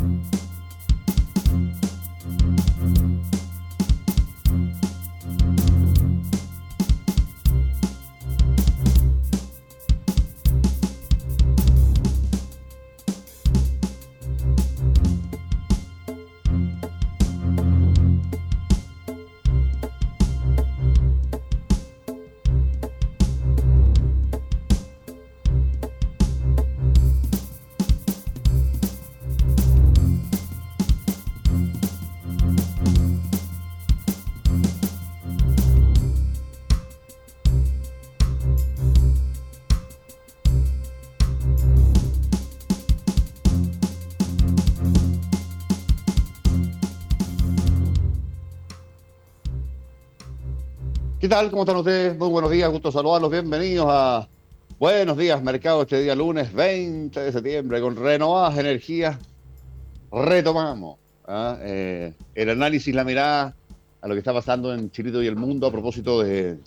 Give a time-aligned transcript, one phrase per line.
[0.00, 0.37] you
[51.28, 51.50] ¿Qué tal?
[51.50, 52.16] ¿Cómo están ustedes?
[52.16, 53.30] Muy buenos días, gusto saludarlos.
[53.30, 54.26] Bienvenidos a
[54.78, 59.18] Buenos Días Mercado este día lunes 20 de septiembre con renovadas energías.
[60.10, 61.58] Retomamos ¿ah?
[61.60, 63.54] eh, el análisis, la mirada
[64.00, 66.60] a lo que está pasando en Chilito y el mundo a propósito de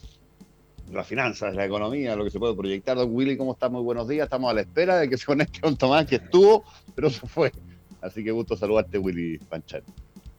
[0.91, 2.95] las finanzas, de la economía, lo que se puede proyectar.
[2.95, 3.67] Don Willy, ¿cómo está?
[3.67, 4.25] Muy buenos días.
[4.25, 7.51] Estamos a la espera de que se conecte Don Tomás, que estuvo, pero se fue.
[7.99, 9.83] Así que gusto saludarte, Willy Panchat.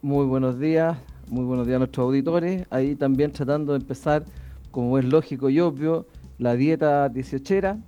[0.00, 0.97] Muy buenos días,
[1.32, 2.66] muy buenos días a nuestros auditores.
[2.69, 4.25] Ahí también tratando de empezar,
[4.70, 6.06] como es lógico y obvio,
[6.38, 7.78] la dieta dieciochera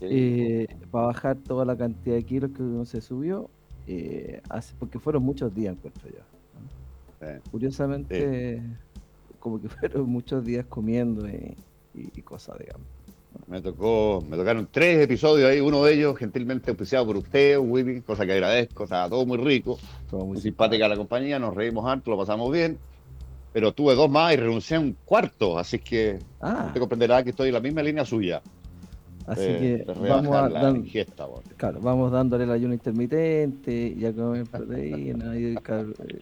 [0.00, 3.50] eh, para bajar toda la cantidad de kilos que uno se subió,
[3.86, 4.40] eh,
[4.78, 7.30] porque fueron muchos días, encuentro yo.
[7.50, 8.62] Curiosamente,
[9.38, 11.56] como que fueron muchos días comiendo y,
[11.94, 12.97] y cosas, digamos.
[13.46, 18.02] Me tocó, me tocaron tres episodios ahí, uno de ellos gentilmente auspiciado por usted, Willy,
[18.02, 19.78] cosa que agradezco, o sea, todo muy rico,
[20.10, 22.78] todo muy simpática la compañía, nos reímos harto, lo pasamos bien,
[23.52, 26.64] pero tuve dos más y renuncié a un cuarto, así que ah.
[26.66, 28.42] usted comprenderá que estoy en la misma línea suya.
[29.26, 31.26] Así que vamos a la ingesta,
[31.58, 35.54] claro, vamos dándole el ayuno intermitente, ya comer proteína, y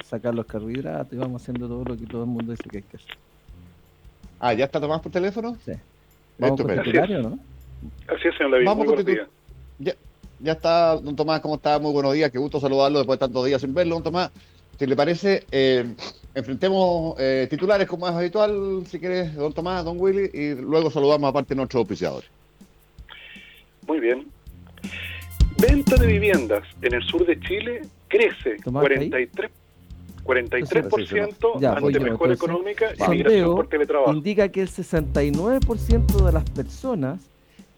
[0.05, 2.83] sacar los carbohidratos y vamos haciendo todo lo que todo el mundo dice que hay
[2.83, 3.17] que hacer.
[4.41, 5.57] Ah, ¿ya está Tomás por teléfono?
[5.65, 5.73] Sí.
[6.39, 7.39] ¿Vamos con ¿no?
[8.09, 8.67] Así es, señor David.
[8.67, 9.29] Vamos Muy buenos
[9.79, 9.95] Ya,
[10.41, 11.79] ya está, don Tomás, ¿cómo está?
[11.79, 14.31] Muy buenos días, qué gusto saludarlo después de tantos días sin verlo, don Tomás.
[14.79, 15.87] Si le parece, eh,
[16.35, 21.31] enfrentemos eh, titulares como es habitual, si quieres, don Tomás, don Willy, y luego saludamos
[21.31, 22.29] aparte a nuestros auspiciadores.
[23.87, 24.27] Muy bien.
[25.59, 29.51] Venta de viviendas en el sur de Chile crece 43
[30.27, 34.13] 43% ya, ante mejor económica y migración por teletrabajo.
[34.13, 37.21] Indica que el 69% de las personas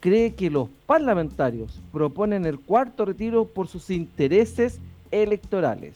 [0.00, 5.94] cree que los parlamentarios proponen el cuarto retiro por sus intereses electorales.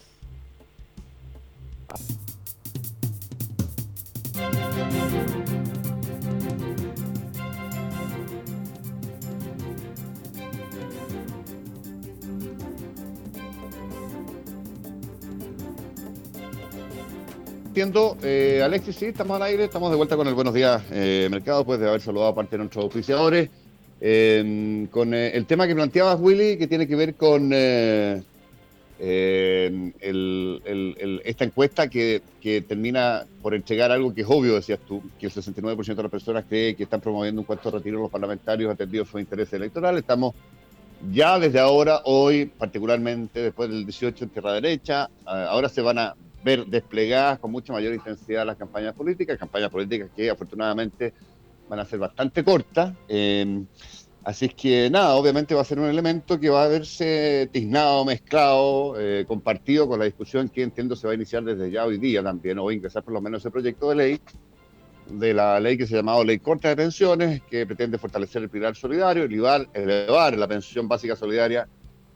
[17.73, 21.27] Entiendo, eh, Alexis, sí, estamos al aire, estamos de vuelta con el Buenos Días eh,
[21.31, 23.49] Mercado, después de haber saludado a parte de nuestros oficiadores.
[23.99, 28.23] Em, con eh, el tema que planteabas, Willy, que tiene que ver con em,
[31.25, 32.21] esta encuesta que,
[32.69, 36.45] termina por entregar algo que es obvio, decías tú, que el 69% de las personas
[36.47, 39.97] cree que están promoviendo un cuarto retiro de los parlamentarios atendidos su interés electoral.
[39.97, 40.35] Estamos
[41.11, 46.15] ya desde ahora, hoy, particularmente después del 18 en tierra derecha, ahora se van a
[46.45, 51.15] ver desplegadas con mucha mayor intensidad las campañas políticas, campañas políticas que afortunadamente
[51.69, 52.95] van a ser bastante cortas.
[53.09, 53.65] Eh,
[54.25, 58.05] así es que nada, obviamente va a ser un elemento que va a verse tiznado,
[58.05, 61.99] mezclado, eh, compartido con la discusión que entiendo se va a iniciar desde ya hoy
[61.99, 64.21] día también, o ingresar por lo menos ese proyecto de ley
[65.09, 68.49] de la ley que se ha llamado Ley Corta de Pensiones, que pretende fortalecer el
[68.49, 71.69] pilar solidario, elevar, elevar la pensión básica solidaria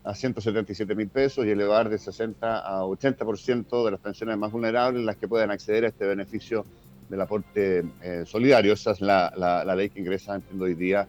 [0.07, 5.03] a 177 mil pesos y elevar de 60 a 80% de las pensiones más vulnerables
[5.05, 6.65] las que puedan acceder a este beneficio
[7.09, 8.73] del aporte eh, solidario.
[8.73, 11.09] Esa es la, la, ley que ingresa, hoy día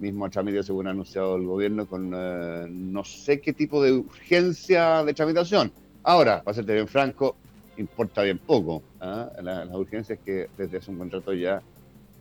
[0.00, 3.92] mismo a trámite, según ha anunciado el gobierno, con eh, no sé qué tipo de
[3.92, 5.70] urgencia de tramitación.
[6.02, 7.36] Ahora, para serte bien franco,
[7.76, 8.82] importa bien poco.
[9.00, 9.28] ¿ah?
[9.42, 11.60] Las, urgencias que desde hace un contrato ya,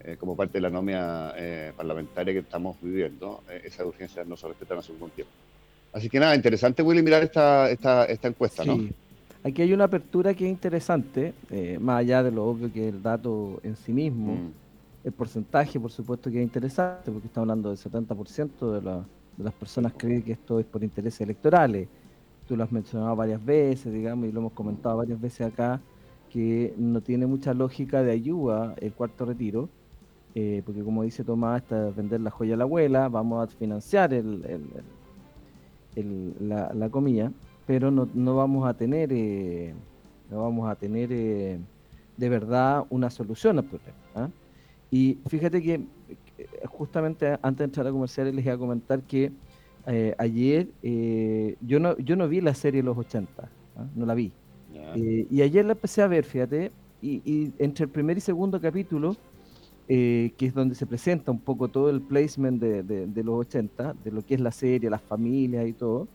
[0.01, 1.33] eh, como parte de la nomia
[1.77, 5.31] parlamentaria que estamos viviendo, esas urgencias no se respetan hace un tiempo.
[5.97, 8.77] Así que nada, interesante, Willy, mirar esta, esta, esta encuesta, ¿no?
[9.43, 13.01] Aquí hay una apertura que es interesante, eh, más allá de lo obvio que el
[13.01, 14.35] dato en sí mismo.
[14.35, 14.51] Mm.
[15.05, 18.81] El porcentaje, por supuesto, que es interesante, porque estamos hablando del 70% de,
[19.37, 21.87] de las personas creen que esto es por intereses electorales.
[22.47, 25.81] Tú lo has mencionado varias veces, digamos, y lo hemos comentado varias veces acá,
[26.31, 29.67] que no tiene mucha lógica de ayuda el cuarto retiro,
[30.35, 34.13] eh, porque como dice Tomás, está vender la joya a la abuela, vamos a financiar
[34.13, 34.43] el
[36.03, 37.31] la, la, comida,
[37.65, 39.73] pero no, no, vamos a tener, eh,
[40.29, 41.59] no vamos a tener eh,
[42.17, 43.97] de verdad una solución al problema.
[44.15, 44.29] ¿ah?
[44.91, 49.31] Y fíjate que eh, justamente antes de entrar a comerciales les iba a comentar que
[50.17, 50.67] ayer
[51.61, 53.85] yo, no, yo no vi la serie Los 80, ¿ah?
[53.95, 54.33] no la vi.
[54.95, 56.71] y ayer la empecé a ver, fíjate,
[57.01, 59.15] y, y entre el primer y segundo capítulo
[59.89, 63.95] eh, que es donde se presenta un poco todo el placement de, de, los 80,
[64.03, 66.09] de lo que es la serie, las familias y todo,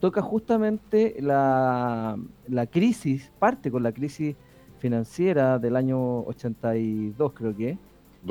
[0.00, 4.34] toca justamente la, la crisis, parte con la crisis
[4.80, 7.78] financiera del año 82, creo que.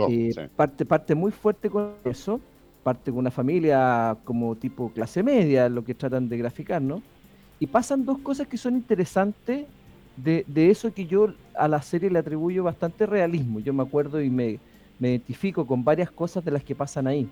[0.10, 2.42] Eh, parte, parte muy fuerte con eso,
[2.84, 7.02] parte con una familia como tipo clase media, lo que tratan de graficar, ¿no?
[7.62, 9.68] Y pasan dos cosas que son interesantes
[10.18, 13.62] de, de eso que yo a la serie le atribuyo bastante realismo.
[13.62, 14.60] Yo me acuerdo y me,
[15.02, 17.28] me identifico con varias cosas de las que pasan ahí.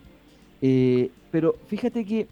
[0.59, 2.27] Eh, pero fíjate que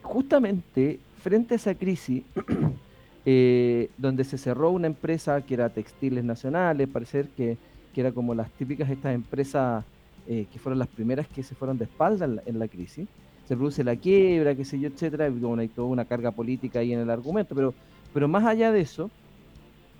[0.00, 2.22] justamente frente a esa crisis,
[3.26, 7.58] eh, donde se cerró una empresa que era Textiles Nacionales, parecer que,
[7.92, 9.84] que era como las típicas estas empresas
[10.28, 13.08] eh, que fueron las primeras que se fueron de espalda en la, crisis,
[13.48, 16.92] se produce la quiebra, qué sé yo, etcétera, y hay toda una carga política ahí
[16.92, 17.74] en el argumento, pero,
[18.14, 19.10] pero más allá de eso,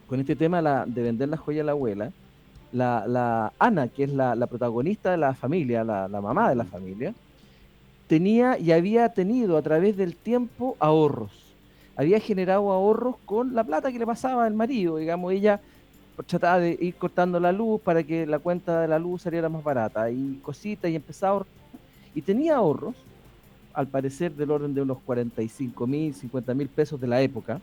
[0.06, 2.12] con este tema de vender la joya a la abuela,
[2.72, 7.14] la, la Ana, que es la, protagonista de la familia, la, mamá de la familia,
[8.06, 11.30] tenía y había tenido a través del tiempo ahorros.
[11.96, 14.96] Había generado ahorros con la plata que le pasaba al marido.
[14.96, 15.60] Digamos, ella
[16.26, 19.62] trataba de ir cortando la luz para que la cuenta de la luz saliera más
[19.62, 21.44] barata y cositas y empezaba
[22.14, 22.94] Y tenía ahorros,
[23.74, 27.60] al parecer del orden de unos 45 mil, 50 mil pesos de la época,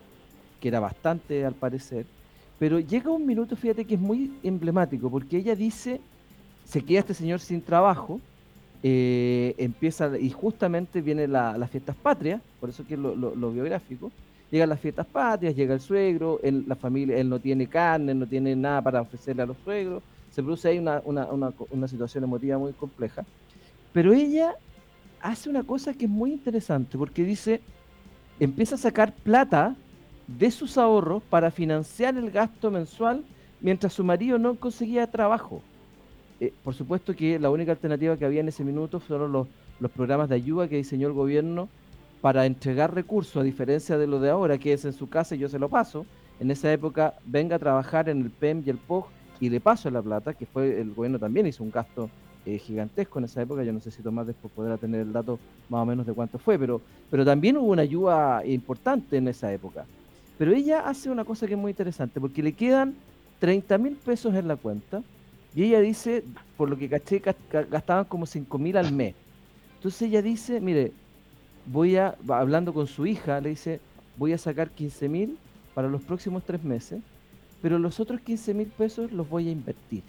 [0.60, 2.06] que era bastante al parecer
[2.59, 6.01] pero llega un minuto, fíjate que es muy emblemático, porque ella dice,
[6.65, 8.19] se queda este señor sin trabajo,
[8.83, 14.12] eh, empieza, y justamente viene las fiestas patrias, por eso que es lo, biográfico,
[14.50, 18.25] llegan las fiestas patrias, llega el suegro, él, la familia, él no tiene carne, no
[18.25, 20.01] tiene nada para ofrecerle a los suegros,
[20.31, 23.24] se produce ahí una, una, una, una situación emotiva muy compleja,
[23.94, 24.56] pero ella
[25.21, 27.62] hace una cosa que es muy interesante, porque dice,
[28.39, 29.75] empieza a sacar plata
[30.27, 33.24] de sus ahorros para financiar el gasto mensual
[33.62, 35.62] mientras su marido no conseguía trabajo.
[36.39, 39.47] Eh, por supuesto que la única alternativa que había en ese minuto fueron los,
[39.79, 41.69] los programas de ayuda que diseñó el gobierno
[42.22, 45.39] para entregar recursos, a diferencia de lo de ahora, que es en su casa y
[45.39, 46.05] yo se lo paso.
[46.39, 49.07] En esa época, venga a trabajar en el PEM y el POG
[49.39, 52.10] y le paso la plata, que fue el gobierno también hizo un gasto
[52.46, 53.63] eh, gigantesco en esa época.
[53.63, 56.38] Yo no sé si Tomás después podrá tener el dato más o menos de cuánto
[56.38, 59.86] fue, pero, pero también hubo una ayuda importante en esa época.
[60.38, 62.96] Pero ella hace una cosa que es muy interesante, porque le quedan
[63.39, 65.03] 30 mil pesos en la cuenta
[65.56, 66.24] y ella dice,
[66.56, 67.22] por lo que caché,
[67.70, 69.15] gastaban como 5 mil al mes.
[69.75, 70.91] Entonces ella dice, mire,
[71.65, 73.79] voy a, hablando con su hija, le dice,
[74.17, 75.38] voy a sacar 15 mil
[75.74, 77.01] para los próximos tres meses,
[77.62, 80.03] pero los otros 15 mil pesos los voy a invertir.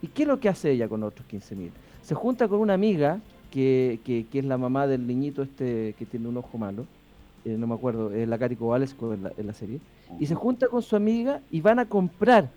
[0.00, 1.72] ¿Y qué es lo que hace ella con otros 15 mil?
[2.02, 3.20] Se junta con una amiga
[3.52, 6.86] que, que, es la mamá del niñito este que tiene un ojo malo,
[7.44, 8.94] eh, no me acuerdo, es la Cari Cobales
[9.36, 9.80] en la, serie,
[10.20, 12.50] y se junta con su amiga y van a comprar,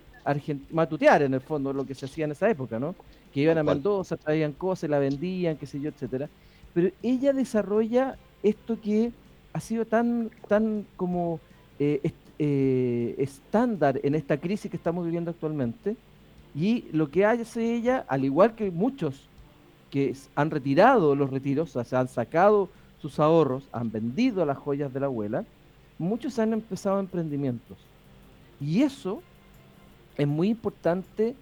[0.70, 2.94] matutear en el fondo, lo que se hacía en esa época, ¿no?
[3.32, 6.28] Que iban a Mendoza, traían cosas, la vendían, qué sé yo, etcétera.
[6.72, 9.12] Pero ella desarrolla esto que
[9.52, 11.40] ha sido tan, tan como
[11.78, 15.96] eh, eh, estándar en esta crisis que estamos viviendo actualmente,
[16.54, 19.28] y lo que hace ella, al igual que muchos
[19.90, 22.68] que han retirado los retiros, o sea, se han sacado
[23.00, 25.44] sus ahorros, han vendido las joyas de la abuela,
[25.98, 27.78] muchos han empezado emprendimientos.
[28.60, 29.22] Y eso
[30.16, 31.34] es muy importante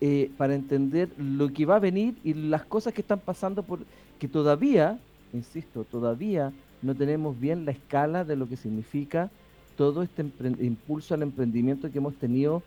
[0.00, 3.80] eh, para entender lo que va a venir y las cosas que están pasando, por
[4.18, 4.98] que todavía,
[5.32, 6.52] insisto, todavía
[6.82, 9.30] no tenemos bien la escala de lo que significa
[9.76, 10.24] todo este
[10.60, 12.62] impulso al emprendimiento que hemos tenido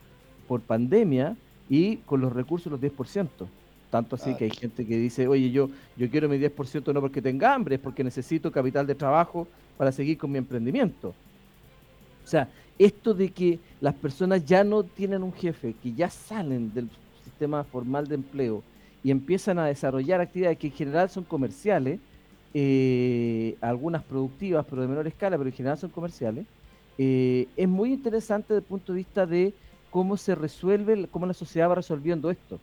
[0.48, 1.36] por pandemia
[1.70, 3.28] y con los recursos los 10%.
[3.94, 7.22] Tanto así que hay gente que dice, oye, yo, yo quiero mi 10% no porque
[7.22, 9.48] tenga hambre, es porque necesito capital de trabajo
[9.78, 11.10] para seguir con mi emprendimiento.
[11.10, 16.74] O sea, esto de que las personas ya no tienen un jefe, que ya salen
[16.74, 16.90] del
[17.24, 18.64] sistema formal de empleo
[19.04, 22.00] y empiezan a desarrollar actividades que en general son comerciales,
[22.56, 26.48] eh, algunas productivas, pero de menor escala, pero en general son comerciales,
[26.98, 29.54] eh, es muy interesante desde el punto de vista de
[29.92, 32.60] cómo se resuelve, cómo la sociedad va resolviendo esto.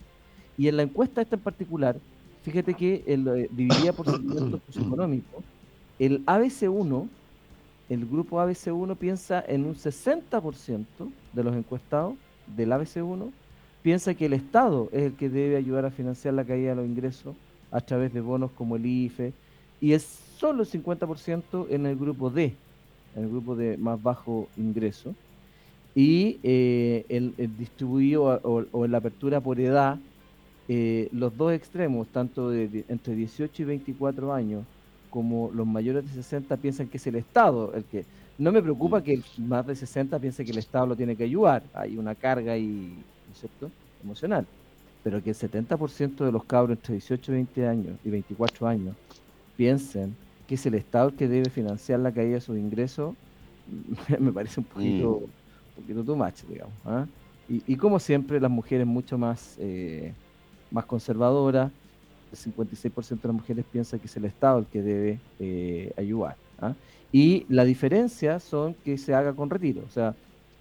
[0.60, 1.96] Y en la encuesta esta en particular,
[2.42, 5.42] fíjate que el, eh, dividida por segmentos socioeconómicos,
[5.98, 7.08] el ABC1,
[7.88, 10.84] el grupo ABC1 piensa en un 60%
[11.32, 12.12] de los encuestados
[12.46, 13.30] del ABC1,
[13.80, 16.84] piensa que el Estado es el que debe ayudar a financiar la caída de los
[16.84, 17.34] ingresos
[17.70, 19.32] a través de bonos como el IFE,
[19.80, 20.02] y es
[20.36, 22.54] solo el 50% en el grupo D,
[23.16, 25.14] en el grupo de más bajo ingreso,
[25.94, 29.98] y eh, el, distribuido o, en la apertura por edad,
[30.72, 34.62] eh, los dos extremos, tanto de, entre 18 y 24 años,
[35.10, 38.04] como los mayores de 60 piensan que es el Estado el que...
[38.38, 41.24] No me preocupa que el más de 60 piense que el Estado lo tiene que
[41.24, 42.94] ayudar, hay una carga y,
[43.34, 43.68] ¿cierto?
[44.04, 44.46] emocional,
[45.02, 48.94] pero que el 70% de los cabros entre 18 y 20 años y 24 años
[49.56, 50.14] piensen
[50.46, 53.16] que es el Estado el que debe financiar la caída de sus ingresos,
[54.20, 55.24] me parece un poquito, mm.
[55.24, 56.74] un poquito too much, digamos.
[56.84, 57.06] ¿ah?
[57.48, 60.12] Y, como siempre, las mujeres mucho más, eh,
[60.70, 61.70] más conservadoras,
[62.32, 66.36] el 56% de las mujeres piensa que es el Estado el que debe eh, ayudar.
[66.60, 66.74] ¿ah?
[67.12, 69.82] Y la diferencia son que se haga con retiro.
[69.86, 70.14] O sea,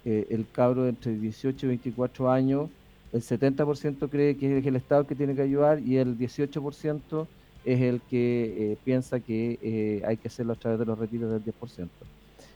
[0.04, 2.68] eh, el cabro entre 18 y 24 años,
[3.12, 7.26] el 70% cree que es el Estado el que tiene que ayudar y el 18%
[7.64, 11.44] es el que eh, piensa que hay que hacerlo a través de los retiros del
[11.44, 11.88] 10%.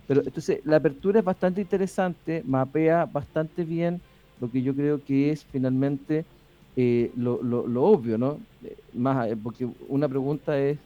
[0.06, 4.00] Pero entonces la apertura es bastante interesante, mapea bastante bien
[4.40, 6.24] lo que yo creo que es finalmente
[6.76, 8.38] eh, lo, lo, obvio, ¿no?
[8.94, 10.78] Más, porque una pregunta es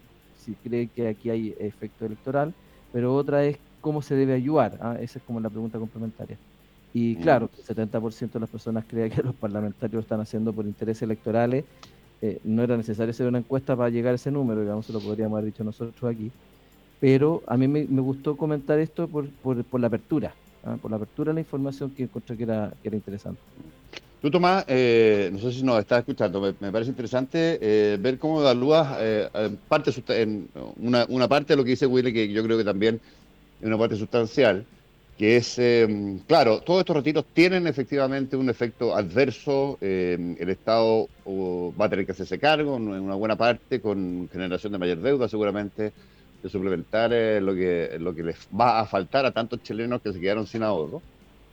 [0.44, 2.54] si cree que aquí hay efecto electoral,
[2.92, 4.78] pero otra es cómo se debe ayudar.
[4.80, 4.96] ¿ah?
[5.00, 6.36] Esa es como la pregunta complementaria.
[6.94, 7.22] Y mm.
[7.22, 11.02] claro, el 70% de las personas cree que los parlamentarios lo están haciendo por intereses
[11.02, 11.64] electorales
[12.20, 15.00] eh, no era necesario hacer una encuesta para llegar a ese número, digamos, se lo
[15.00, 16.30] podríamos haber dicho nosotros aquí.
[17.00, 20.76] Pero a mí me, gustó comentar esto por, por, la apertura, ¿ah?
[20.82, 23.40] por la apertura de la información que encontré que era, que era interesante.
[24.20, 28.40] Tú, Tomás, eh, no sé si nos estás escuchando, me, parece interesante eh, ver cómo
[28.40, 28.98] evalúas
[29.68, 33.00] parte, en una, parte de lo que dice Willy, que yo creo que también
[33.60, 34.66] es una parte sustancial,
[35.16, 41.08] que es, em, claro, todos estos retiros tienen efectivamente un efecto adverso, em, el Estado
[41.26, 45.28] va a tener que hacerse cargo en una buena parte con generación de mayor deuda
[45.28, 45.92] seguramente,
[46.42, 50.12] de suplementar eh, lo, que, lo que les va a faltar a tantos chilenos que
[50.12, 51.02] se quedaron sin ahorro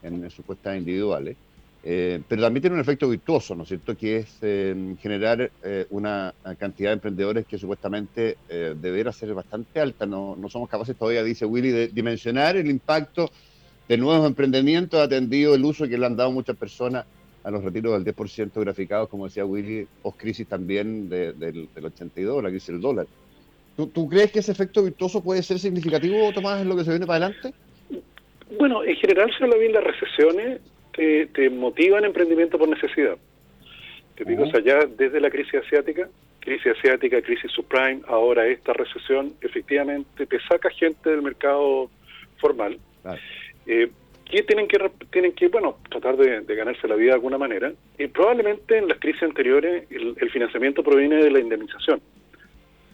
[0.02, 1.36] en, sus cuestas individuales.
[1.88, 5.86] Eh, pero también tiene un efecto virtuoso, ¿no es cierto?, que es em, generar eh,
[5.90, 10.04] una cantidad de emprendedores que supuestamente deberá ser bastante alta.
[10.04, 13.30] No, no somos capaces todavía, dice Willy, de dimensionar el impacto
[13.88, 17.06] de nuevos emprendimientos atendido el uso que le han dado muchas personas
[17.46, 22.50] a los retiros del 10% graficados, como decía Willy, post-crisis también del, del, 82, la
[22.50, 23.06] crisis del dólar.
[23.76, 27.06] ¿Tú, crees que ese efecto virtuoso puede ser significativo, Tomás, en lo que se viene
[27.06, 27.54] para adelante?
[28.58, 30.60] Bueno, en general se habla bien las recesiones,
[30.96, 33.16] te, te motivan emprendimiento por necesidad.
[34.16, 36.08] Te digo, o sea, ya desde la crisis asiática,
[36.40, 41.90] crisis asiática, crisis subprime, ahora esta recesión, efectivamente te saca gente del mercado
[42.38, 42.78] formal.
[43.02, 43.20] Claro.
[43.66, 43.90] Eh,
[44.24, 44.78] que tienen que
[45.10, 47.72] tienen que bueno tratar de, ganarse la vida de alguna manera.
[47.98, 52.00] Y probablemente en las crisis anteriores el, financiamiento proviene de la indemnización.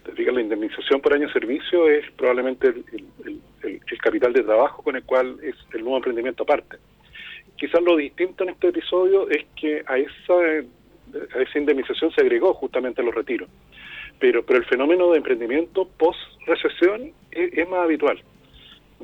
[0.05, 3.41] Te la indemnización por año de servicio es probablemente el,
[4.03, 6.77] capital de trabajo con el cual es el nuevo emprendimiento aparte
[7.63, 10.35] quizás lo distinto en este episodio es que a esa
[11.37, 13.49] a esa indemnización se agregó justamente los retiros
[14.19, 18.21] pero pero el fenómeno de emprendimiento post recesión es más habitual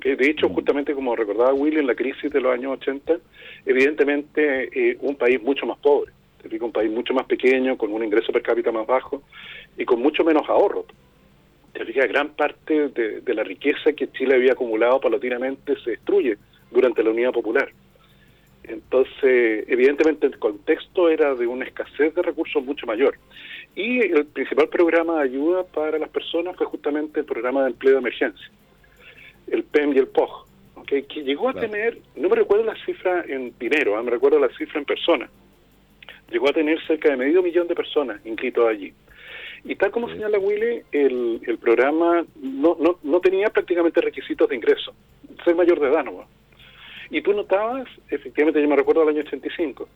[0.02, 0.54] de hecho, mm.
[0.54, 3.18] justamente como recordaba Willy, en la crisis de los años 80,
[3.66, 6.12] evidentemente eh, un país mucho más pobre,
[6.60, 9.22] un país mucho más pequeño, con un ingreso per cápita más bajo
[9.76, 10.86] y con mucho menos ahorro.
[11.74, 16.36] Gran parte de, la riqueza que Chile había acumulado paulatinamente se destruye
[16.70, 17.70] durante la Unidad Popular.
[18.68, 23.18] Entonces, evidentemente el contexto era de una escasez de recursos mucho mayor.
[23.74, 27.94] Y el principal programa de ayuda para las personas fue justamente el programa de empleo
[27.94, 28.48] de emergencia
[29.50, 30.46] el PEM y el POG,
[30.86, 34.48] que llegó a tener, no me recuerdo la cifra en dinero, ah, me recuerdo la
[34.56, 35.28] cifra en persona,
[36.30, 38.92] llegó a tener cerca de medio millón de personas inscritos allí.
[39.64, 44.56] Y tal como señala Willy, el, el programa no, no, no, tenía prácticamente requisitos de
[44.56, 44.94] ingreso,
[45.44, 46.26] ser mayor de edad no.
[47.10, 49.88] Y tú notabas, efectivamente yo me recuerdo del año 85,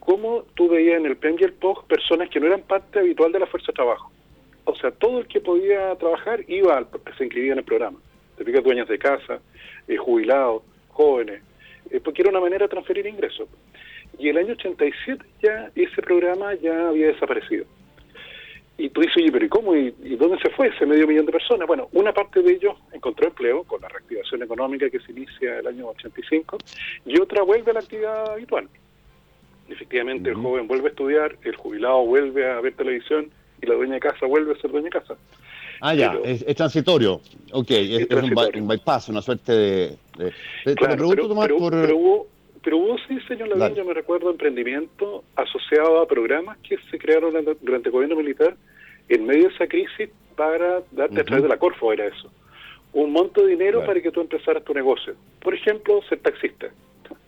[0.00, 3.32] cómo tú veías en el PEN y el POG personas que no eran parte habitual
[3.32, 4.12] de la fuerza de trabajo.
[4.64, 7.98] O sea, todo el que podía trabajar iba, al, se inscribía en el programa.
[8.36, 9.40] Te fijas, dueñas de casa,
[9.88, 11.42] eh, jubilados, jóvenes,
[11.90, 13.48] eh, porque era una manera de transferir ingresos.
[14.18, 17.66] Y el año 87 ya ese programa ya había desaparecido.
[18.76, 19.76] Y tú dices, oye, pero ¿y cómo?
[19.76, 21.66] ¿Y, dónde se fue ese medio millón de personas?
[21.66, 25.66] Bueno, una parte de ellos encontró empleo con la reactivación económica que se inicia el
[25.66, 26.58] año 85
[27.06, 28.68] y otra vuelve a la actividad habitual.
[29.68, 33.30] Efectivamente, el joven vuelve a estudiar, el jubilado vuelve a ver televisión
[33.62, 35.14] y la dueña de casa vuelve a ser dueña de casa.
[35.80, 37.20] Ah, ya, es, transitorio.
[37.52, 39.98] Ok, es, Un, bypass, una suerte de...
[40.74, 41.28] claro, pero,
[41.58, 41.70] por...
[41.70, 42.26] pero, hubo,
[42.64, 47.32] pero hubo, sí, señor Lavín, yo me recuerdo emprendimiento asociado a programas que se crearon
[47.60, 48.56] durante el gobierno militar
[49.10, 52.32] en medio de esa crisis para darte a través de la Corfo, era eso.
[52.94, 55.14] Un monto de dinero para que tú empezaras tu negocio.
[55.40, 56.68] Por ejemplo, ser taxista.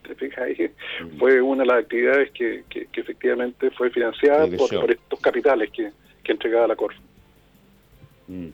[1.19, 5.91] Fue una de las actividades que, que, efectivamente fue financiada por, estos capitales que,
[6.23, 7.01] que entregaba la Corfo.
[8.29, 8.49] Mm.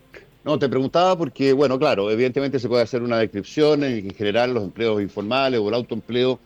[0.44, 4.64] No, te preguntaba porque, bueno, claro, evidentemente se puede hacer una descripción, en general los
[4.64, 6.40] empleos informales o el autoempleo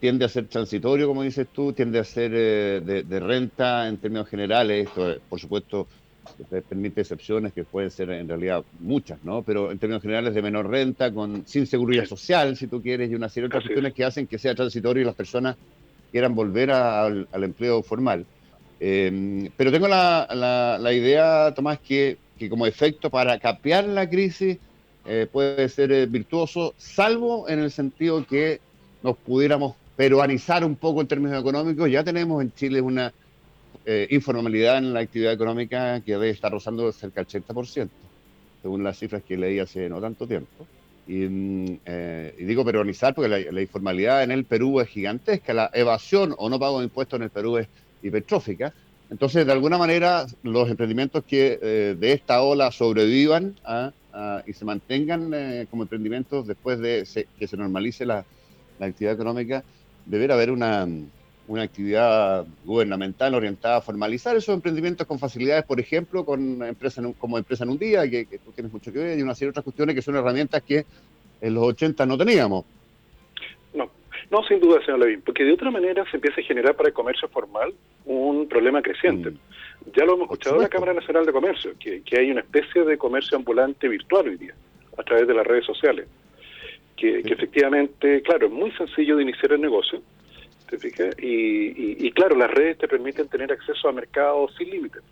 [0.00, 4.28] tiende a ser transitorio, como dices tú, tiende a ser eh, de, renta en términos
[4.28, 5.86] generales, esto por supuesto
[6.68, 9.42] permite excepciones que pueden ser en realidad muchas, ¿no?
[9.42, 13.14] Pero en términos generales de menor renta, con sin seguridad social, si tú quieres, y
[13.14, 15.56] una serie de otras cuestiones que hacen que sea transitorio y las personas
[16.10, 18.24] quieran volver al, empleo formal.
[18.78, 24.56] Eh, pero tengo la, la idea, Tomás, que que como efecto para capear la crisis
[25.04, 28.60] eh, puede ser eh, virtuoso, salvo en el sentido que
[29.02, 31.90] nos pudiéramos peruanizar un poco en términos económicos.
[31.90, 33.12] Ya tenemos en Chile una
[33.84, 37.90] eh, informalidad en la actividad económica que debe estar rozando cerca del 80%,
[38.62, 40.66] según las cifras que leí hace no tanto tiempo.
[41.06, 41.80] Y, mm,
[42.38, 46.78] digo peruanizar porque la, informalidad en el Perú es gigantesca, la evasión o no pago
[46.78, 47.68] de impuestos en el Perú es
[48.02, 48.72] hipertrófica.
[49.10, 53.92] Entonces, de alguna manera, los emprendimientos que eh, de esta ola sobrevivan ¿ah?
[54.14, 54.42] ¿Ah?
[54.46, 57.06] y se mantengan eh, como emprendimientos después de
[57.38, 58.24] que se normalice la,
[58.80, 59.62] actividad económica,
[60.10, 60.86] deberá haber una,
[61.60, 67.64] actividad gubernamental orientada a formalizar esos emprendimientos con facilidades, por ejemplo, con empresa como empresa
[67.64, 69.64] en un día, que, que tú tienes mucho que ver, y una serie de otras
[69.64, 70.84] cuestiones que son herramientas que
[71.40, 72.64] en los 80 no teníamos.
[73.74, 73.90] No,
[74.30, 76.94] no, sin duda, señor Levin, porque de otra manera se empieza a generar para el
[76.94, 77.72] comercio formal
[78.04, 79.30] un problema creciente.
[79.30, 79.38] Mm.
[79.96, 82.98] Ya lo hemos escuchado en la Cámara Nacional de Comercio, que, hay una especie de
[82.98, 84.54] comercio ambulante virtual hoy día,
[84.96, 86.06] a través de las redes sociales.
[87.00, 90.02] Que, efectivamente, claro, es muy sencillo de iniciar el negocio,
[90.68, 91.16] ¿te fijas?
[91.18, 95.02] Y, y, claro, las redes te permiten tener acceso a mercados sin límites.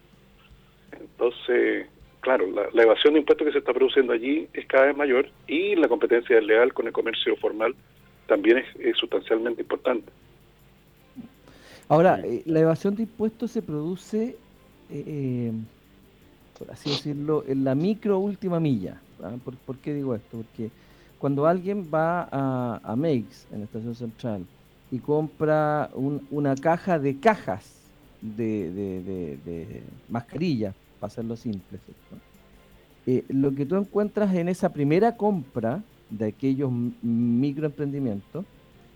[0.92, 1.86] Entonces,
[2.20, 5.30] claro, la, la, evasión de impuestos que se está produciendo allí es cada vez mayor
[5.46, 7.74] y la competencia desleal con el comercio formal
[8.28, 10.12] también es, sustancialmente importante.
[11.88, 14.36] Ahora, eh, la evasión de impuestos se produce,
[14.90, 15.52] eh, eh,
[16.56, 19.00] por así decirlo, en la micro última milla.
[19.22, 19.34] ¿ah?
[19.42, 20.36] ¿Por, qué digo esto?
[20.36, 20.70] Porque
[21.18, 24.46] cuando alguien va a, a Meix, en la estación central,
[24.90, 25.90] y compra
[26.30, 27.78] una caja de cajas
[28.20, 31.78] de, de, mascarillas, para hacerlo simple,
[33.28, 36.70] lo que tú encuentras en esa primera compra de aquellos
[37.02, 38.44] microemprendimientos,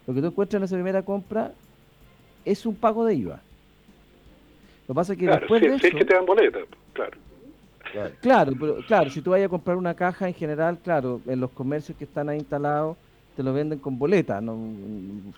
[0.07, 1.53] lo que tú encuentras en esa primera compra
[2.45, 3.41] es un pago de IVA.
[4.89, 5.87] Lo que pasa es que después de eso...
[5.87, 6.59] es que te dan boleta,
[6.93, 7.17] claro.
[8.21, 8.53] Claro.
[8.59, 11.97] pero claro, si tú vayas a comprar una caja en general, claro, en los comercios
[11.97, 12.97] que están ahí instalados
[13.37, 14.59] te lo venden con boleta, no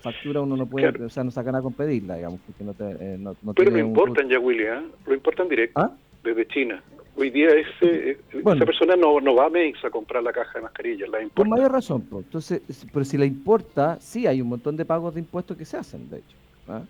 [0.01, 2.91] factura uno no puede, o sea, no sacan a con pedirla, digamos, porque no te
[2.99, 4.89] eh, no, Pero lo importan ya, William, ¿eh?
[5.07, 5.93] lo importan directo ¿Ah?
[6.23, 6.83] desde China.
[7.17, 10.63] Hoy día ese, esa persona no, no va a Mex a comprar la caja de
[10.63, 11.37] mascarillas, la importa.
[11.37, 12.61] Con mayor razón, entonces,
[12.93, 16.11] pero si la importa, sí hay un montón de pagos de impuestos que se hacen,
[16.11, 16.37] de hecho.
[16.67, 16.83] ¿ah?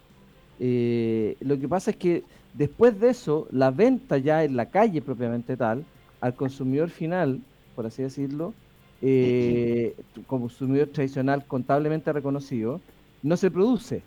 [0.61, 5.03] Eh, lo que pasa es que después de eso, la venta ya en la calle
[5.03, 5.85] propiamente tal,
[6.21, 7.41] al consumidor final,
[7.75, 8.55] por así decirlo,
[9.03, 9.95] eh,
[10.27, 12.81] consumidor tradicional contablemente reconocido,
[13.23, 14.03] no se produce.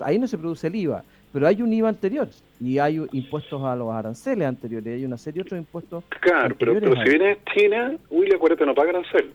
[0.00, 1.04] ahí no se produce el IVA.
[1.32, 2.28] Pero hay un IVA anterior
[2.60, 6.04] y hay impuestos a los aranceles anteriores, hay una serie de otros impuestos.
[6.20, 9.32] Claro, pero, si viene China, Willy, acuérdate, no paga arancel.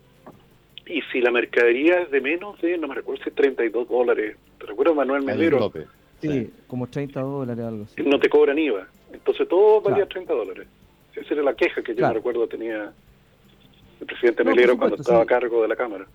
[0.88, 4.66] Y si la mercadería es de menos de, no me recuerdo si 32 dólares, ¿te
[4.66, 5.72] recuerdo Manuel Melero?
[6.32, 8.02] Sí, como 30 dólares, algo así.
[8.04, 8.88] No te cobran IVA.
[9.12, 10.68] Entonces todo valía 30 dólares.
[11.16, 12.92] Esa era la queja que yo me recuerdo tenía
[14.00, 16.06] el presidente Melero cuando estaba a cargo de la Cámara.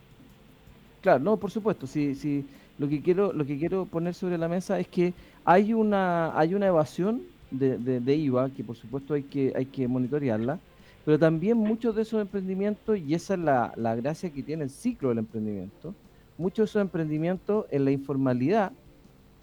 [1.00, 1.86] Claro, no, por supuesto.
[1.86, 2.46] Sí, sí.
[2.78, 5.12] Lo que quiero, lo que quiero poner sobre la mesa es que
[5.44, 9.88] hay una, hay una evasión de, de, IVA que por supuesto hay que, hay que
[9.88, 10.58] monitorearla,
[11.04, 14.70] pero también muchos de esos emprendimientos, y esa es la, la gracia que tiene el
[14.70, 15.94] ciclo del emprendimiento,
[16.38, 18.72] muchos de esos emprendimientos en la informalidad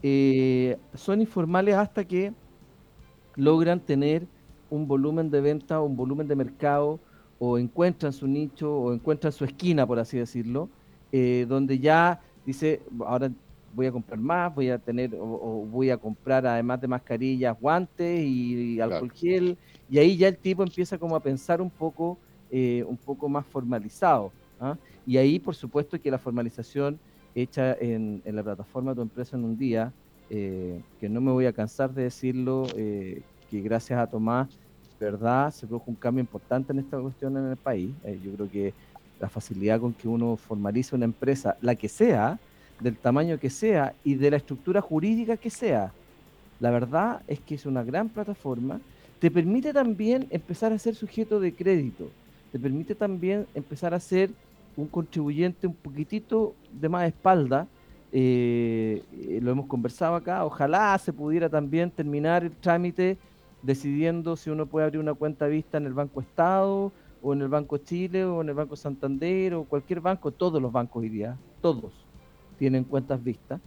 [0.03, 2.33] eh, son informales hasta que
[3.35, 4.27] logran tener
[4.69, 6.99] un volumen de venta, un volumen de mercado,
[7.39, 10.69] o encuentran su nicho, o encuentran su esquina, por así decirlo,
[11.11, 13.31] eh, donde ya dice, ahora
[13.73, 18.25] voy a comprar más, voy a tener, o, voy a comprar además de mascarillas, guantes
[18.25, 19.57] y, alcohol gel,
[19.89, 22.17] y ahí ya el tipo empieza como a pensar un poco,
[22.49, 24.31] eh, un poco más formalizado.
[24.59, 24.75] ¿ah?
[25.05, 26.99] Y ahí, por supuesto, que la formalización
[27.41, 29.91] hecha en, la plataforma tu empresa en un día,
[30.29, 34.49] eh, que no me voy a cansar de decirlo, eh, que gracias a Tomás,
[34.99, 37.91] verdad, se produjo un cambio importante en esta cuestión en el país.
[38.23, 38.73] yo creo que
[39.19, 42.39] la facilidad con que uno formaliza una empresa, la que sea,
[42.79, 45.91] del tamaño que sea y de la estructura jurídica que sea.
[46.59, 48.79] La verdad es que es una gran plataforma.
[49.19, 52.09] Te permite también empezar a ser sujeto de crédito.
[52.51, 54.31] Te permite también empezar a ser
[54.77, 57.67] un contribuyente un poquitito de más espalda.
[58.11, 60.45] Eh, eh, lo hemos conversado acá.
[60.45, 63.17] Ojalá se pudiera también terminar el trámite
[63.63, 67.49] decidiendo si uno puede abrir una cuenta vista en el Banco Estado o en el
[67.49, 70.31] Banco Chile o en el Banco Santander o cualquier banco.
[70.31, 72.05] Todos los bancos iría, todos
[72.59, 73.59] tienen cuentas vistas.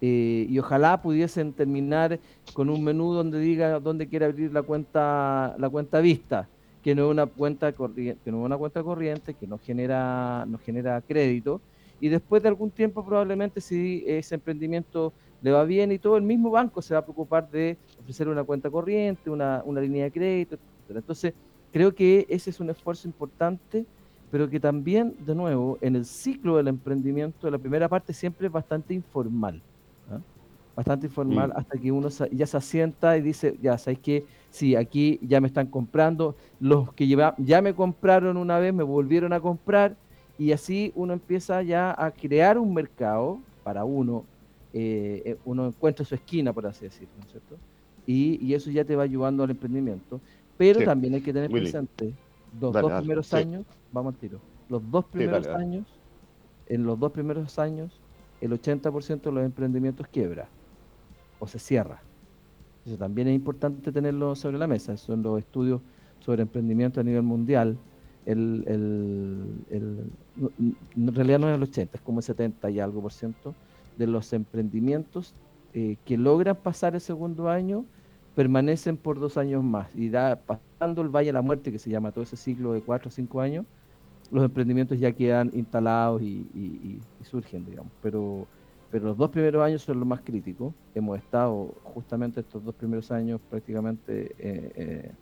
[0.00, 2.18] Eh, y ojalá pudiesen terminar
[2.54, 6.48] con un menú donde diga dónde quiere abrir la cuenta la cuenta vista
[6.82, 10.44] que no es una cuenta corriente que no es una cuenta corriente que no genera
[10.48, 11.60] no genera crédito
[12.00, 16.22] y después de algún tiempo probablemente si ese emprendimiento le va bien y todo el
[16.22, 20.10] mismo banco se va a preocupar de ofrecer una cuenta corriente una, una línea de
[20.10, 21.32] crédito entonces
[21.72, 23.86] creo que ese es un esfuerzo importante
[24.32, 28.52] pero que también, de nuevo, en el ciclo del emprendimiento, la primera parte siempre es
[28.52, 29.60] bastante informal.
[30.10, 30.20] ¿ah?
[30.74, 31.58] Bastante informal mm.
[31.58, 35.48] hasta que uno ya se asienta y dice, ya sabéis que sí, aquí ya me
[35.48, 39.96] están comprando, los que lleva, ya me compraron una vez, me volvieron a comprar,
[40.38, 44.24] y así uno empieza ya a crear un mercado para uno,
[44.72, 47.56] eh, eh, uno encuentra su esquina, por así decirlo, ¿no es cierto?
[48.06, 50.20] Y, eso ya te va ayudando al emprendimiento.
[50.58, 52.12] Pero también hay que tener presente
[52.60, 54.38] los dos primeros años, vamos al tiro,
[54.68, 55.86] los dos primeros años,
[56.68, 58.00] en los dos primeros años,
[58.40, 60.48] el 80% de los emprendimientos quiebra
[61.38, 62.02] o se cierra.
[62.98, 64.96] También es importante tenerlo sobre la mesa.
[64.96, 65.80] Son los estudios
[66.20, 67.76] sobre emprendimiento a nivel mundial.
[68.26, 68.64] El,
[69.70, 73.54] en realidad no es el 80, es como el 70 y algo por ciento
[73.98, 75.34] de los emprendimientos
[75.74, 77.84] eh, que logran pasar el segundo año
[78.34, 82.12] permanecen por dos años más y pasando el Valle de la Muerte, que se llama
[82.12, 83.66] todo ese ciclo de cuatro o cinco años,
[84.30, 87.92] los emprendimientos ya quedan instalados y, surgen, digamos.
[88.02, 88.46] Pero,
[88.92, 90.74] pero los dos primeros años son los más críticos.
[90.94, 95.12] Hemos estado justamente estos dos primeros años prácticamente eh, eh,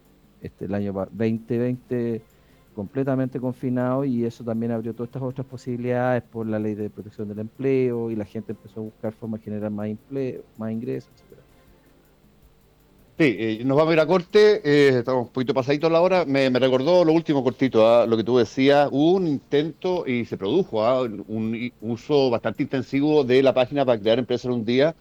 [0.41, 2.21] este, el año 2020
[2.75, 7.29] completamente confinado y eso también abrió todas estas otras posibilidades por la ley de protección
[7.29, 11.13] del empleo y la gente empezó a buscar formas de generar más empleo, más ingresos,
[13.21, 16.25] Sí, eh, nos vamos a ir a corte, eh, estamos un poquito pasaditos la hora.
[16.25, 18.07] Me, recordó lo último cortito, ¿ah?
[18.07, 21.03] lo que tú decías, hubo un intento y se produjo ¿ah?
[21.03, 24.95] un uso bastante intensivo de la página para crear empresas un día,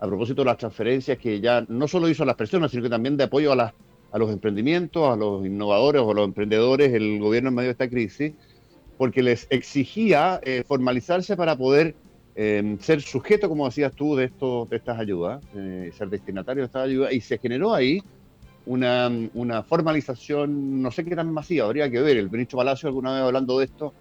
[0.00, 2.90] a propósito de las transferencias que ya no solo hizo a las personas, sino que
[2.90, 3.72] también de apoyo a,
[4.10, 7.72] a los emprendimientos, a los innovadores o a los emprendedores, el gobierno en medio de
[7.72, 8.32] esta crisis,
[8.98, 11.94] porque les exigía eh, formalizarse para poder
[12.34, 16.66] Em, ser sujeto, como decías tú, de, esto, de estas ayudas, eh, ser destinatario de
[16.66, 18.00] estas ayudas, y se generó ahí
[18.66, 22.16] una, una, formalización, no sé qué tan masiva, habría que ver.
[22.16, 23.92] El ministro Palacio alguna vez hablando de esto,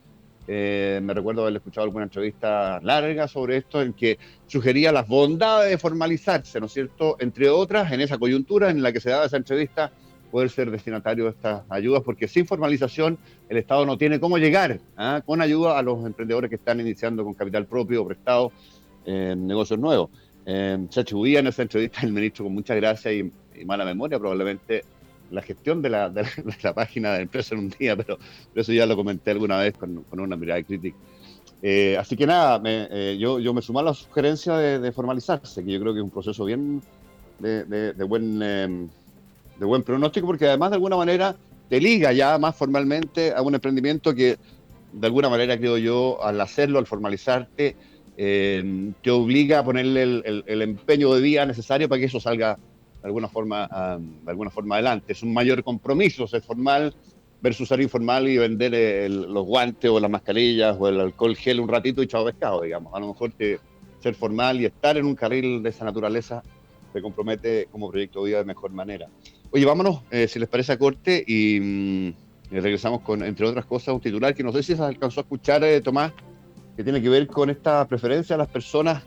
[0.48, 5.70] eh, me recuerdo haber escuchado alguna entrevista larga sobre esto, en que sugería las bondades
[5.70, 7.18] de formalizarse, ¿no es cierto?
[7.20, 9.92] Entre otras, en esa coyuntura en la que se daba esa entrevista,
[10.30, 13.18] poder ser destinatario de estas ayudas, porque sin formalización
[13.50, 15.22] el Estado no tiene cómo llegar ¿ah?
[15.26, 18.52] con ayuda a los emprendedores que están iniciando con capital propio o prestado
[19.06, 20.10] en negocios nuevos.
[20.46, 23.32] Eh, se atribuía en esa entrevista el ministro con mucha gracia y,
[23.66, 24.86] mala memoria probablemente
[25.32, 26.26] la gestión de la, de
[26.64, 28.18] la, página de empresa en un día, pero,
[28.56, 30.98] eso ya lo comenté alguna vez con, una mirada crítica.
[31.62, 35.74] Eh, así que nada, eh, yo, yo me sumo a la sugerencia de, formalizarse, que
[35.74, 36.82] yo creo que es un proceso bien
[37.40, 38.90] de, buen
[39.60, 41.36] de buen pronóstico, porque además de alguna manera
[41.70, 44.38] te liga ya más formalmente a un emprendimiento que
[44.92, 47.76] de alguna manera creo yo, al hacerlo, al formalizarte,
[48.18, 52.58] eh, te obliga a ponerle el, empeño de día necesario para que eso salga
[53.02, 55.14] de alguna forma, de alguna forma adelante.
[55.14, 56.94] Es un mayor compromiso ser formal
[57.42, 61.70] versus ser informal y vender los guantes o las mascarillas o el alcohol gel un
[61.70, 62.94] ratito y chao pescado, digamos.
[62.94, 66.44] A lo mejor ser formal y estar en un carril de esa naturaleza
[66.92, 69.08] se compromete como proyecto de vida de mejor manera.
[69.52, 72.14] Oye, vámonos, eh, si les parece a corte, y, mm,
[72.52, 75.64] regresamos con, entre otras cosas, un titular que no sé si se alcanzó a escuchar,
[75.64, 76.14] eh, Tomás,
[76.78, 79.04] que tiene que ver con esta preferencia de las personas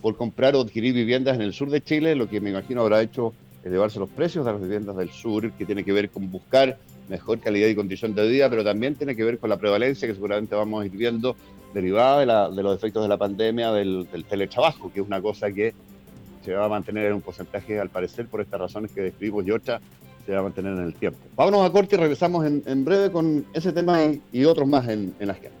[0.00, 3.02] por comprar o adquirir viviendas en el sur de Chile, lo que me imagino habrá
[3.02, 3.32] hecho
[3.64, 7.40] elevarse los precios de las viviendas del sur, que tiene que ver con buscar mejor
[7.40, 10.54] calidad y condición de vida, pero también tiene que ver con la prevalencia que seguramente
[10.54, 11.34] vamos a ir viendo
[11.74, 15.74] derivada de, los efectos de la pandemia del, teletrabajo, que es una cosa que
[16.44, 19.50] se va a mantener en un porcentaje, al parecer, por estas razones que describimos y
[19.50, 19.80] otras,
[20.24, 21.18] se va a mantener en el tiempo.
[21.36, 23.98] Vámonos a corte y regresamos en, breve con ese tema
[24.32, 25.59] y, otros más en, en la esquina.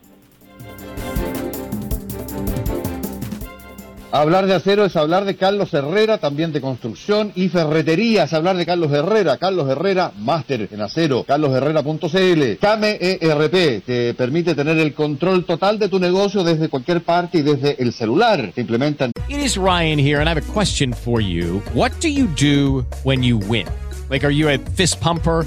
[4.12, 8.56] Hablar de acero es hablar de Carlos Herrera, también de construcción y ferretería, es hablar
[8.56, 9.38] de Carlos Herrera.
[9.38, 11.22] Carlos Herrera, máster en acero.
[11.22, 12.58] carlosherrera.cl.
[12.60, 17.42] Came ERP, que permite tener el control total de tu negocio desde cualquier parte y
[17.42, 18.50] desde el celular.
[18.52, 19.12] Se implementan.
[19.28, 21.62] It is Ryan here and I have a question for you.
[21.72, 23.68] What do you do when you win?
[24.10, 25.46] Like, are you a fist pumper?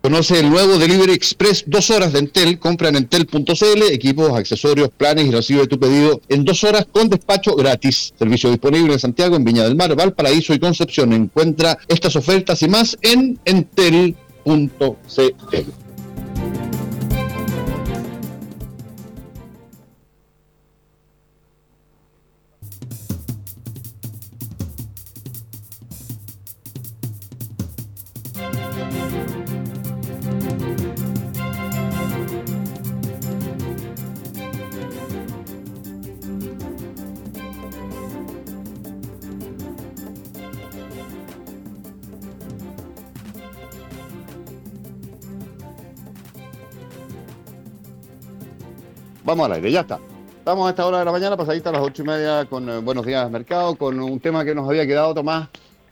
[0.02, 2.58] Conoce el nuevo Delivery Express, dos horas de Entel.
[2.58, 7.56] Compra en entel.cl, equipos, accesorios, planes y recibe tu pedido en dos horas con despacho
[7.56, 8.12] gratis.
[8.18, 11.14] Servicio disponible en Santiago, en Viña del Mar, Valparaíso y Concepción.
[11.14, 14.16] Encuentra estas ofertas y más en entel.cl.
[49.24, 50.00] Vamos al aire, ya está.
[50.40, 52.80] Estamos a esta hora de la mañana, pasadita a las ocho y media con eh,
[52.80, 55.50] Buenos Días Mercado, con un tema que nos había quedado, Tomás,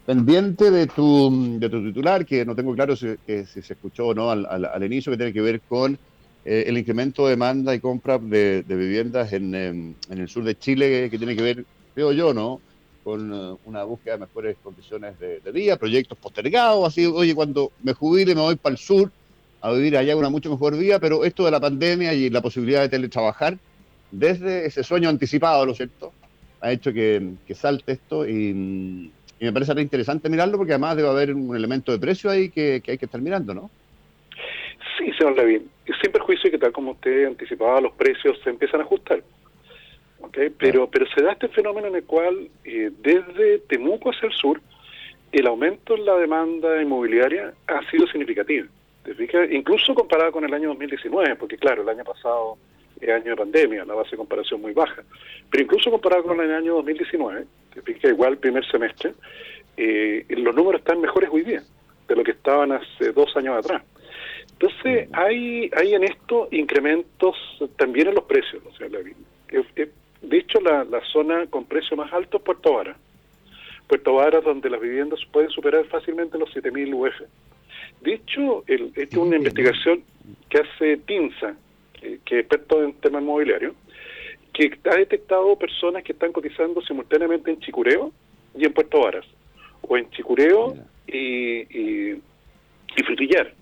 [0.07, 4.31] pendiente de tu, de tu titular, que no tengo claro si, se escuchó o no
[4.31, 5.99] al, inicio, que tiene que ver con
[6.43, 11.09] eh, el incremento de demanda y compra de, viviendas en, en, el sur de Chile,
[11.11, 12.59] que tiene que ver, creo yo, ¿no?
[13.03, 17.71] Con eh, una búsqueda de mejores condiciones de, de vida, proyectos postergados, así, oye, cuando
[17.83, 19.11] me jubile me voy para el sur,
[19.61, 22.81] a vivir allá una mucho mejor vida, pero esto de la pandemia y la posibilidad
[22.81, 23.57] de teletrabajar,
[24.11, 26.13] desde ese sueño anticipado, ¿lo cierto?
[26.61, 31.55] Ha hecho que, salte esto y, me parece interesante mirarlo porque además debe haber un
[31.55, 33.69] elemento de precio ahí que, hay que estar mirando, ¿no?
[34.97, 35.69] Sí, señor Levin,
[36.01, 39.23] sin perjuicio que tal como usted anticipaba, los precios se empiezan a ajustar.
[40.19, 40.49] ¿okay?
[40.49, 44.61] Pero, pero se da este fenómeno en el cual eh, desde Temuco hacia el sur,
[45.31, 48.67] el aumento en la demanda inmobiliaria ha sido significativo.
[49.51, 52.57] Incluso comparado con el año 2019, porque claro, el año pasado
[52.99, 55.03] es año de pandemia, la base de comparación muy baja,
[55.49, 59.13] pero incluso comparado con el año 2019, te igual el primer semestre,
[59.77, 61.63] eh, los números están mejores hoy día
[62.07, 63.83] de lo que estaban hace dos años atrás.
[64.51, 67.37] Entonces, hay, hay en esto incrementos
[67.77, 68.61] también en los precios.
[68.65, 72.97] O sea, de hecho, la, la zona con precio más alto es Puerto Vara.
[73.87, 77.21] Puerto Vara, donde las viviendas pueden superar fácilmente los 7.000 UF.
[78.01, 80.03] De hecho, el, esta es una investigación
[80.49, 81.55] que hace TINSA,
[81.93, 83.75] que, es experto en temas inmobiliarios,
[84.53, 88.11] que ha detectado personas que están cotizando simultáneamente en Chicureo
[88.55, 89.25] y en Puerto Varas,
[89.81, 90.75] o en Chicureo
[91.07, 92.21] y, y,
[93.05, 93.53] Frutillar.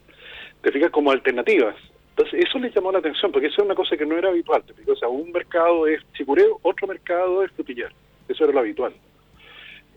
[0.62, 1.76] Te fijas como alternativas.
[2.10, 4.64] Entonces, eso les llamó la atención, porque eso es una cosa que no era habitual.
[4.88, 7.92] O sea, un mercado es Chicureo, otro mercado es Frutillar.
[8.28, 8.94] Eso era lo habitual.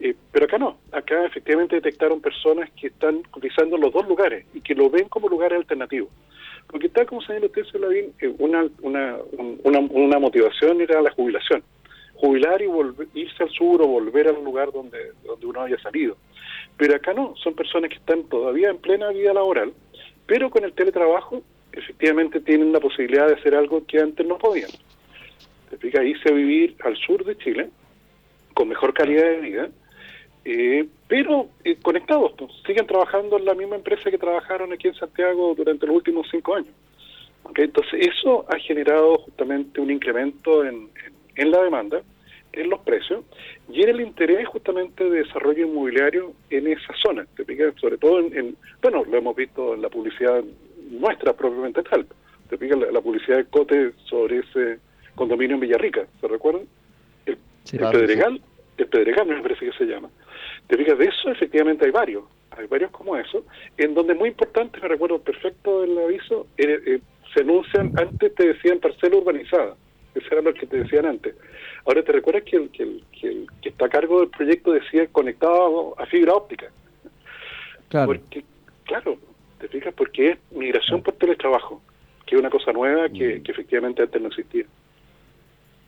[0.01, 0.79] Eh, pero acá no,
[1.25, 5.59] efectivamente detectaron personas que están utilizando los dos lugares y que lo ven como lugares
[5.59, 6.09] alternativos.
[6.67, 9.17] Porque tal como señala usted, Lavín, eh, una, una,
[9.65, 11.63] una, una, motivación era la jubilación.
[12.15, 16.17] Jubilar y volver, irse al sur o volver al lugar donde, donde uno haya salido.
[16.77, 19.73] Pero acá no, son personas que están todavía en plena vida laboral,
[20.27, 21.43] pero con el teletrabajo
[21.73, 24.71] efectivamente tienen la posibilidad de hacer algo que antes no podían.
[25.69, 27.71] Te explica, irse a vivir al sur de Chile
[28.55, 29.69] con mejor calidad de vida
[30.45, 34.95] eh, pero eh, conectados, pues, siguen trabajando en la misma empresa que trabajaron aquí en
[34.95, 36.73] Santiago durante los últimos cinco años.
[37.57, 40.89] Entonces, eso ha generado justamente un incremento en,
[41.37, 42.03] la demanda,
[42.53, 43.25] en los precios
[43.69, 47.27] y en el interés justamente de desarrollo inmobiliario en esa zona,
[47.81, 50.45] sobre todo en, bueno, lo hemos visto en la publicidad
[50.93, 52.07] nuestra propiamente tal,
[52.49, 54.79] te pica la, publicidad de Cote sobre ese
[55.17, 56.63] condominio en Villarrica, ¿se recuerdan?
[57.27, 57.37] El,
[57.73, 58.41] Pedregal,
[58.77, 60.09] el Pedregal me parece que se llama.
[60.71, 63.45] Te fijas, de eso efectivamente hay varios, hay varios como eso,
[63.77, 67.01] en donde muy importante, me recuerdo perfecto del aviso, eh, eh,
[67.35, 69.75] se anuncian, antes te decían parcela urbanizada,
[70.15, 71.35] eso era lo que te decían antes.
[71.85, 73.03] Ahora, ¿te recuerdas que el que, el,
[73.61, 76.71] que, está a cargo del proyecto decía conectado a, fibra óptica?
[77.89, 78.07] Claro.
[78.07, 78.45] Porque,
[78.85, 79.19] claro,
[79.59, 81.83] te fijas, porque es migración por teletrabajo,
[82.27, 83.43] que es una cosa nueva que, mm.
[83.43, 84.67] que efectivamente antes no existía.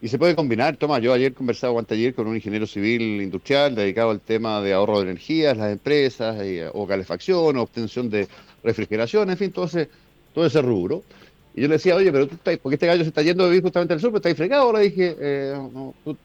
[0.03, 4.11] Y se puede combinar, toma, yo ayer conversaba ayer con un ingeniero civil industrial dedicado
[4.11, 8.27] al tema de ahorro de energía, las empresas, eh, o calefacción, o obtención de
[8.65, 9.89] refrigeración, en fin, todo ese,
[10.35, 11.05] todo ese rubro.
[11.55, 13.47] Y yo le decía, oye, pero tú estás, porque este gallo se está yendo a
[13.47, 14.65] vivir justamente al sur, pero está ahí fregado.
[14.65, 15.57] Ahora dije, eh,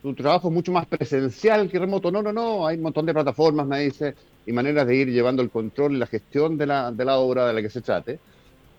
[0.02, 2.10] tu, trabajo es mucho más presencial que remoto.
[2.10, 4.16] No, no, no, hay un montón de plataformas, me dice,
[4.48, 7.46] y maneras de ir llevando el control y la gestión de la, de la obra
[7.46, 8.18] de la que se trate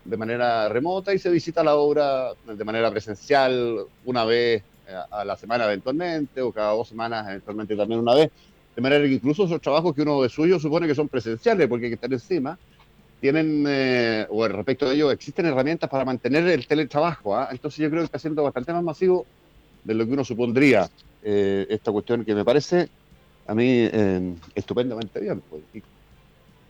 [0.03, 4.63] de manera remota y se visita la obra de manera presencial una vez
[5.11, 8.31] a la semana eventualmente, o cada dos semanas eventualmente también una vez.
[8.75, 11.85] De manera que incluso esos trabajos que uno de suyo supone que son presenciales, porque
[11.85, 12.57] hay que estar encima,
[13.19, 17.35] tienen, eh, o respecto de ello, existen herramientas para mantener el teletrabajo.
[17.35, 17.49] ¿ah?
[17.51, 19.25] Entonces yo creo que está siendo bastante más masivo
[19.83, 20.89] de lo que uno supondría
[21.23, 22.89] eh, esta cuestión que me parece
[23.47, 25.41] a mí eh, estupendamente bien.
[25.49, 25.63] Pues.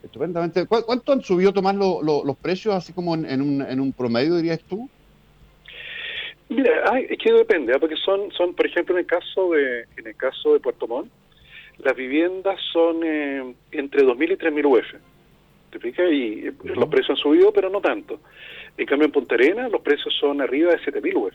[0.01, 0.65] Estupendamente.
[0.65, 4.89] ¿Cuánto han subido, Tomás, los precios, así como en, un, en un promedio, dirías tú?
[6.49, 7.79] Mira, es que depende, ¿ah?
[7.79, 11.11] porque son, son, por ejemplo, en el caso de, en el caso de Puerto Montt,
[11.77, 15.01] las viviendas son eh, entre 2.000 y 3.000 UF.
[15.71, 16.11] ¿Te fijas?
[16.11, 18.19] Y eh, los precios han subido, pero no tanto.
[18.77, 21.33] En cambio, en Punta Arena los precios son arriba de 7.000 UF.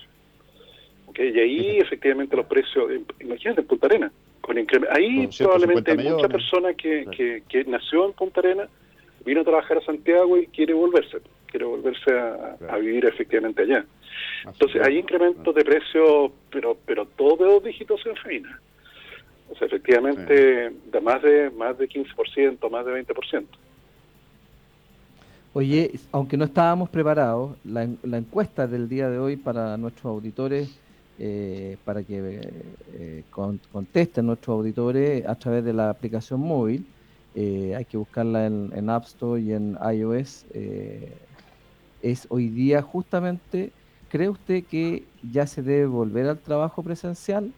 [1.07, 1.33] ¿Okay?
[1.35, 2.91] Y ahí, efectivamente, los precios,
[3.21, 8.41] imagínate, en Punta Arena, con ahí probablemente hay mucha persona que, que, nació en Punta
[8.41, 8.69] Arena,
[9.25, 11.19] vino a trabajar a Santiago y quiere volverse,
[11.55, 12.11] quiere volverse
[12.69, 13.87] a, vivir efectivamente allá.
[14.45, 18.61] Entonces, hay incrementos de precios, pero pero todos de dos dígitos en feina.
[19.51, 23.45] O sea, efectivamente, de más de más de 15%, más de 20%.
[25.53, 30.77] Oye, aunque no estábamos preparados, la, la encuesta del día de hoy para nuestros auditores,
[31.21, 32.41] eh, para que
[32.95, 33.23] eh,
[33.71, 36.85] contesten nuestros auditores a través de la aplicación móvil,
[37.37, 40.45] eh, hay que buscarla en, en, App Store y en iOS,
[42.05, 43.73] es hoy día justamente,
[44.11, 47.51] ¿cree usted que ya se debe volver al trabajo presencial?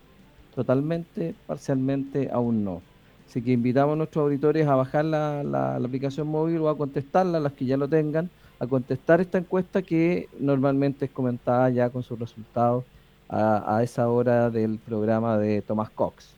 [0.54, 2.80] Totalmente, parcialmente, aún no.
[3.28, 7.52] Así que invitamos a nuestros auditores a bajar la, aplicación móvil o a contestarla, las
[7.54, 8.30] que ya lo tengan,
[8.60, 12.84] a contestar esta encuesta que normalmente es comentada ya con sus resultados
[13.28, 16.30] a, esa hora del programa de Thomas Cox,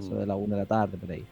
[0.00, 1.24] eso de la una de la tarde por ahí.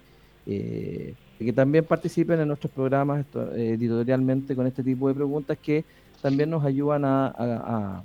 [0.46, 3.24] Eh, y que también participen en nuestros programas
[3.54, 5.84] eh, editorialmente con este tipo de preguntas que
[6.20, 8.02] también nos ayudan a,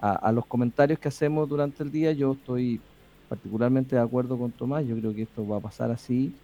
[0.00, 2.12] a, los comentarios que hacemos durante el día.
[2.12, 2.80] Yo estoy
[3.28, 6.34] particularmente de acuerdo con Tomás, yo creo que esto va a pasar así.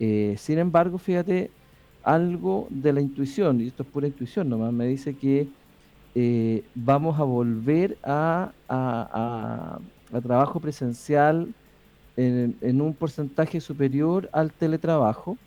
[0.00, 1.50] Eh, sin embargo, fíjate,
[2.02, 5.48] algo de la intuición, y esto es pura intuición nomás, me dice que
[6.14, 9.78] eh, vamos a volver a, a,
[10.22, 11.54] trabajo presencial
[12.16, 15.38] en, un porcentaje superior al teletrabajo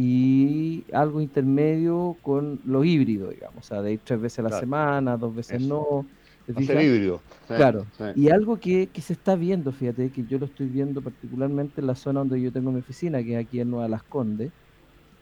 [0.00, 4.60] y algo intermedio con lo híbrido, digamos, o sea, de ir tres veces a la
[4.60, 6.06] semana, dos veces no,
[6.46, 7.20] híbrido.
[7.48, 7.84] claro.
[8.14, 11.96] Y algo que, se está viendo, fíjate, que yo lo estoy viendo particularmente en la
[11.96, 14.52] zona donde yo tengo mi oficina, que es aquí en Nueva Las Condes,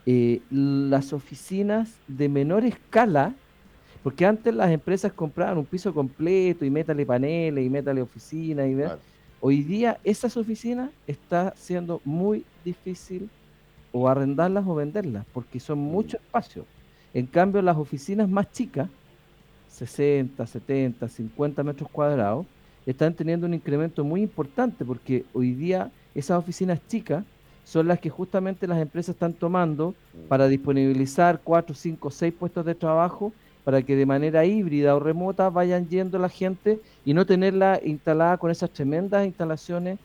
[0.05, 3.35] eh, las oficinas de menor escala,
[4.03, 8.77] porque antes las empresas compraban un piso completo y métale paneles y métale oficinas y
[9.41, 13.31] Hoy día esas oficinas está siendo muy difícil
[13.93, 15.83] o arrendarlas o venderlas, porque son mm.
[15.83, 16.65] mucho espacio.
[17.15, 18.89] En cambio, las oficinas más chicas,
[19.69, 22.47] 60, 70, 50 metros cuadrados,
[22.87, 27.25] están teniendo un incremento muy importante porque hoy día esas oficinas chicas
[27.65, 29.95] son las que justamente las empresas están tomando
[30.29, 33.33] para disponibilizar 4, 5, 6 puestos de trabajo
[33.65, 38.37] para que de manera híbrida o remota vayan yendo la gente y no tenerla instalada
[38.39, 39.99] con esas tremendas instalaciones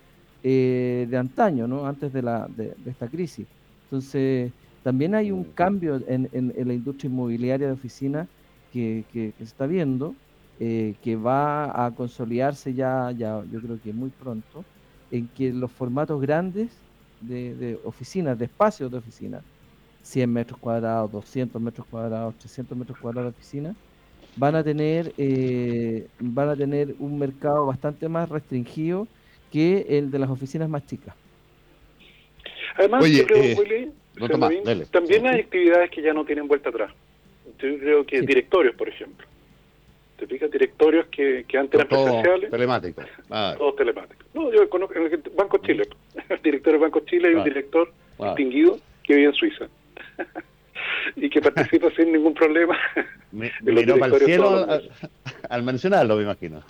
[0.43, 1.85] eh, de antaño, ¿no?
[1.85, 3.45] antes de, la, de, esta crisis.
[3.91, 8.25] Entonces, también hay un cambio en, la industria inmobiliaria de oficinas
[8.71, 10.15] que, se está viendo,
[10.61, 14.63] eh, que va a consolidarse ya, ya, yo creo que muy pronto,
[15.11, 16.71] en que los formatos grandes
[17.19, 19.43] de, oficinas, de espacios de oficinas,
[20.03, 23.75] 100 metros cuadrados, 200 metros cuadrados, 300 metros cuadrados de oficina,
[24.37, 29.05] van a tener eh, van a tener un mercado bastante más restringido
[29.51, 31.20] que el de las oficinas más chicas.
[32.77, 33.91] Además, yo creo, eh,
[34.91, 36.91] también hay actividades que ya no tienen vuelta atrás.
[37.59, 39.27] Yo creo que directorios, por ejemplo.
[40.17, 42.51] Te fijas, directorios que, que antes eran presenciales.
[42.51, 43.05] Telemáticos.
[43.29, 43.55] Ah.
[43.57, 44.27] Todos telemáticos.
[44.33, 45.87] No, yo conozco en el Banco Chile.
[46.29, 49.67] El director del Banco Chile hay un director distinguido que vive en Suiza.
[51.15, 52.77] y que participa sin ningún problema.
[53.31, 54.67] Me, miró para el cielo
[55.49, 56.61] al, mencionarlo, me imagino.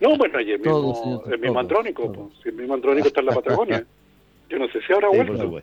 [0.00, 3.86] no, bueno, ayer mismo, el mismo Andrónico, si el mismo Andrónico está en la Patagonia.
[4.48, 5.62] Yo no sé si habrá vuelto.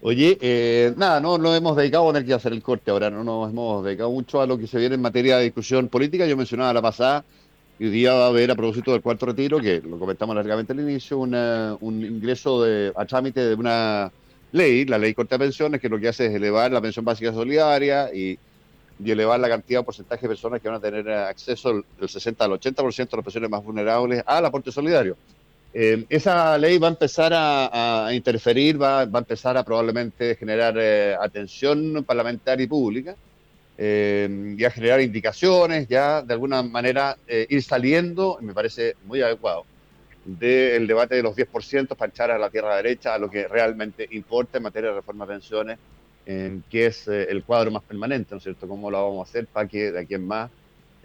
[0.00, 3.22] Oye, eh, nada, no nos hemos dedicado a tener que hacer el corte ahora, no
[3.22, 6.26] nos hemos dedicado mucho a lo que se viene en materia de discusión política.
[6.26, 7.24] Yo mencionaba la pasada,
[7.78, 10.72] y hoy día va a haber a propósito del cuarto retiro, que lo comentamos largamente
[10.72, 14.10] al inicio, un ingreso de, a trámite de una
[14.52, 17.32] ley, la ley corte de pensiones, que lo que hace es elevar la pensión básica
[17.32, 18.38] solidaria y,
[19.04, 22.52] elevar la cantidad o porcentaje de personas que van a tener acceso del 60 al
[22.52, 25.16] 80% de las personas más vulnerables al aporte solidario.
[25.76, 31.16] Eh, esa ley va a empezar a, interferir, va, a empezar a probablemente generar eh,
[31.20, 33.16] atención parlamentaria y pública
[33.76, 39.64] eh, y a generar indicaciones, ya de alguna manera ir saliendo, me parece muy adecuado,
[40.24, 44.06] del debate de los 10% para echar a la tierra derecha a lo que realmente
[44.12, 45.78] importa en materia de reforma de pensiones,
[46.24, 48.66] que es el cuadro más permanente, ¿no es cierto?
[48.66, 50.50] ¿Cómo lo vamos a hacer para que de aquí en más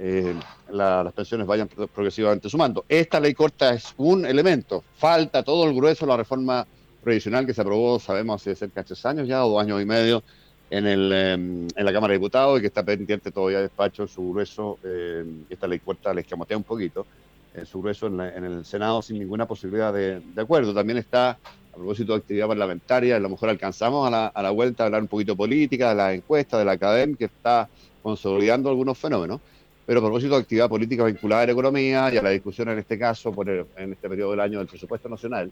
[0.02, 0.34] eh,
[0.72, 2.86] las pensiones vayan progresivamente sumando.
[2.88, 6.66] Esta ley corta es un elemento, falta todo el grueso de la reforma
[7.04, 9.86] previsional que se aprobó, sabemos, hace cerca de tres años ya, o dos años y
[9.86, 10.24] medio,
[10.70, 14.04] en, el, em, en la Cámara de Diputados y que está pendiente todavía de despacho
[14.04, 17.06] en su grueso, eh, esta ley cuarta les escamotea un poquito,
[17.54, 20.74] en su grueso en, el Senado sin ninguna posibilidad de, acuerdo.
[20.74, 21.38] También está,
[21.72, 24.86] a propósito de actividad parlamentaria, a lo mejor alcanzamos a la, a la vuelta a
[24.88, 27.70] hablar un poquito de política, de la encuesta, de la academia, que está
[28.02, 29.40] consolidando algunos fenómenos.
[29.86, 32.78] Pero a propósito de actividad política vinculada a la economía y a la discusión en
[32.78, 35.52] este caso, por en este periodo del año del presupuesto nacional,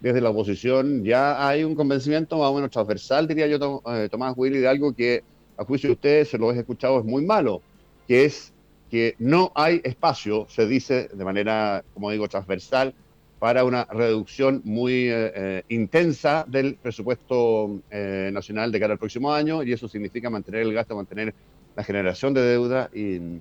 [0.00, 4.34] desde la oposición ya hay un convencimiento más o menos transversal, diría yo, eh, Tomás
[4.36, 5.22] Willy, de algo que
[5.56, 7.60] a juicio de ustedes, se lo he escuchado, es muy malo,
[8.06, 8.52] que es
[8.90, 12.94] que no hay espacio, se dice de manera, como digo, transversal,
[13.38, 19.62] para una reducción muy eh, eh, intensa del presupuesto nacional de cara al próximo año,
[19.62, 21.34] y eso significa mantener el gasto, mantener
[21.76, 23.40] la generación de deuda y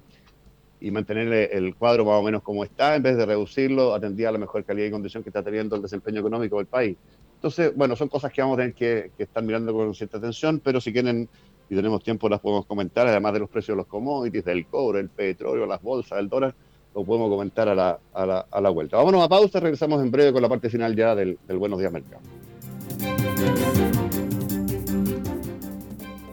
[0.80, 4.32] y mantener el cuadro más o menos como está, en vez de reducirlo, atendía a
[4.32, 6.96] la mejor calidad y condición que está teniendo el desempeño económico del país.
[7.36, 10.80] Entonces, bueno, son cosas que vamos a tener que, estar mirando con cierta atención, pero
[10.80, 11.28] si quieren
[11.70, 15.02] y tenemos tiempo las podemos comentar, además de los precios de los commodities, del cobre,
[15.02, 16.56] el petróleo, las bolsas, el dólar,
[16.98, 18.98] lo podemos comentar a la, a la, a la vuelta.
[18.98, 21.92] Vámonos a pausa, regresamos en breve con la parte final ya del, del Buenos Días
[21.92, 22.22] Mercado.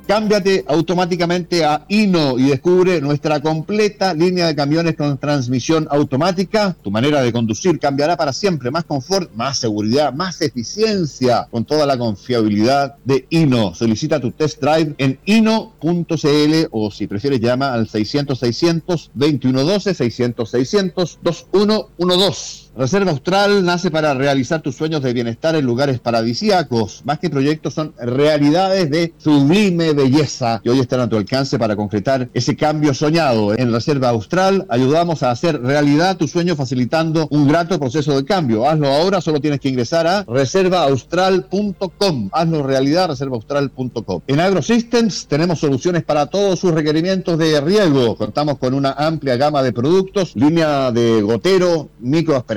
[0.07, 6.77] Cámbiate automáticamente a Ino y descubre nuestra completa línea de camiones con transmisión automática.
[6.83, 8.71] Tu manera de conducir cambiará para siempre.
[8.71, 13.75] Más confort, más seguridad, más eficiencia con toda la confiabilidad de Ino.
[13.75, 20.51] Solicita tu test drive en ino.cl o si prefieres llama al 600 600 2112 600
[20.51, 22.64] 600 2112.
[22.77, 27.03] Reserva Austral nace para realizar tus sueños de bienestar en lugares paradisíacos.
[27.05, 31.77] Más que proyectos, son realidades de sublime belleza que hoy están a tu alcance para
[31.77, 33.57] concretar ese cambio soñado.
[33.57, 38.69] En Reserva Austral ayudamos a hacer realidad tu sueño facilitando un grato proceso de cambio.
[38.69, 42.31] Hazlo ahora, solo tienes que ingresar a reservaaustral.com.
[42.33, 44.23] Hazlo realidad, reservaaustral.com.
[44.27, 48.17] En AgroSystems tenemos soluciones para todos sus requerimientos de riego.
[48.17, 51.91] Contamos con una amplia gama de productos, línea de gotero,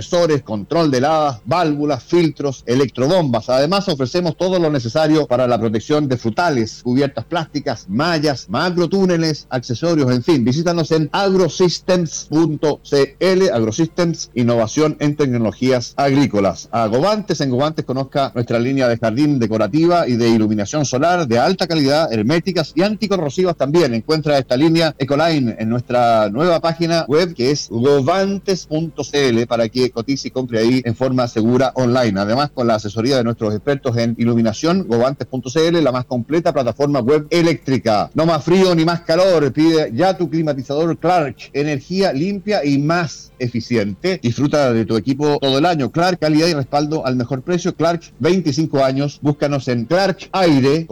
[0.07, 3.49] microaspersores control de heladas, válvulas, filtros, electrobombas.
[3.49, 10.11] Además, ofrecemos todo lo necesario para la protección de frutales, cubiertas plásticas, mallas, macrotúneles, accesorios,
[10.11, 10.45] en fin.
[10.45, 16.69] Visítanos en agrosystems.cl, Agrosystems, innovación en tecnologías agrícolas.
[16.71, 21.39] A Govantes, en Govantes conozca nuestra línea de jardín decorativa y de iluminación solar de
[21.39, 23.93] alta calidad, herméticas y anticorrosivas también.
[23.93, 30.27] Encuentra esta línea Ecoline en nuestra nueva página web que es govantes.cl para que cotice
[30.27, 32.19] y compre ahí en forma segura online.
[32.19, 37.25] Además, con la asesoría de nuestros expertos en iluminación, govantes.cl, la más completa plataforma web
[37.31, 38.11] eléctrica.
[38.13, 39.51] No más frío ni más calor.
[39.51, 41.35] Pide ya tu climatizador Clark.
[41.51, 44.19] Energía limpia y más eficiente.
[44.21, 45.91] Disfruta de tu equipo todo el año.
[45.91, 47.75] Clark, calidad y respaldo al mejor precio.
[47.75, 49.17] Clark, 25 años.
[49.23, 50.85] Búscanos en clarkaire,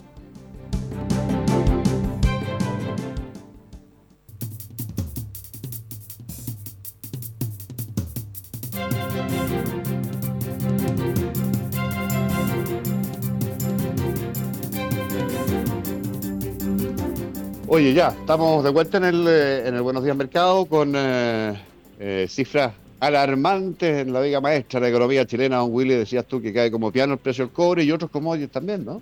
[17.79, 21.57] Oye, ya, estamos de vuelta en el, eh, en el Buenos Días Mercado con eh,
[21.97, 25.59] eh, cifras alarmantes en la viga maestra de la economía chilena.
[25.59, 28.51] Don Willy, decías tú que cae como piano el precio del cobre y otros commodities
[28.51, 29.01] también, ¿no?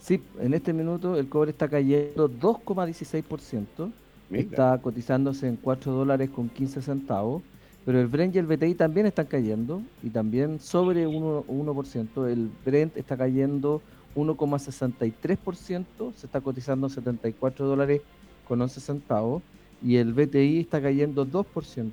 [0.00, 3.92] Sí, en este minuto el cobre está cayendo 2,16%.
[4.30, 7.42] Está cotizándose en 4 dólares con 15 centavos.
[7.84, 11.44] Pero el Brent y el BTI también están cayendo y también sobre 1%.
[11.44, 12.26] 1%.
[12.26, 13.82] El Brent está cayendo
[14.14, 18.02] 1,63%, se está cotizando 74 dólares
[18.46, 19.42] con 11 centavos
[19.82, 21.90] y el BTI está cayendo 2%,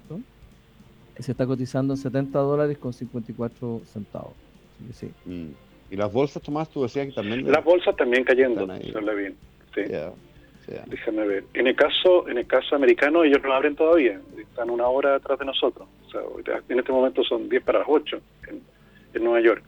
[1.20, 4.34] se está cotizando en 70 dólares con 54 centavos.
[4.94, 5.12] Sí.
[5.26, 5.50] Mm.
[5.92, 7.52] ¿Y las bolsas, Tomás, tú decías que también?
[7.52, 9.36] Las bolsas también cayendo, bien.
[9.74, 9.82] Sí.
[10.86, 11.44] Déjame ver.
[11.56, 15.40] En el caso en el caso americano, ellos no abren todavía, están una hora atrás
[15.40, 15.88] de nosotros.
[16.08, 16.12] O
[16.44, 18.62] sea, en este momento son 10 para las 8 en,
[19.16, 19.64] en Nueva York.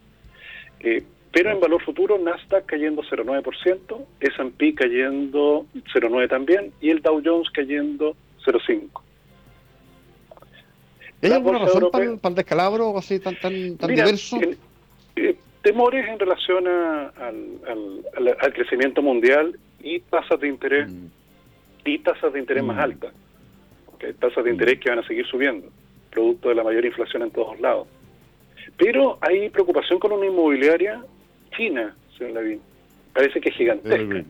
[0.80, 7.22] Eh, pero en valor futuro, Nasdaq cayendo 0,9%, S&P cayendo 0,9% también, y el Dow
[7.24, 8.16] Jones cayendo
[8.46, 8.90] 0,5%.
[11.24, 14.40] ¿Hay alguna razón para, el descalabro así tan, tan, tan diverso?
[15.16, 21.06] Eh, temores en relación al, crecimiento mundial y tasas de interés mm.
[21.86, 22.80] y tasas de interés más mm.
[22.80, 23.14] altas.
[24.20, 24.54] Tasas de mm.
[24.54, 25.68] interés que van a seguir subiendo,
[26.10, 27.88] producto de la mayor inflación en todos lados.
[28.78, 31.04] Pero hay preocupación con una inmobiliaria
[31.52, 32.62] china, señor Lavín.
[33.14, 34.24] Parece que es gigantesca.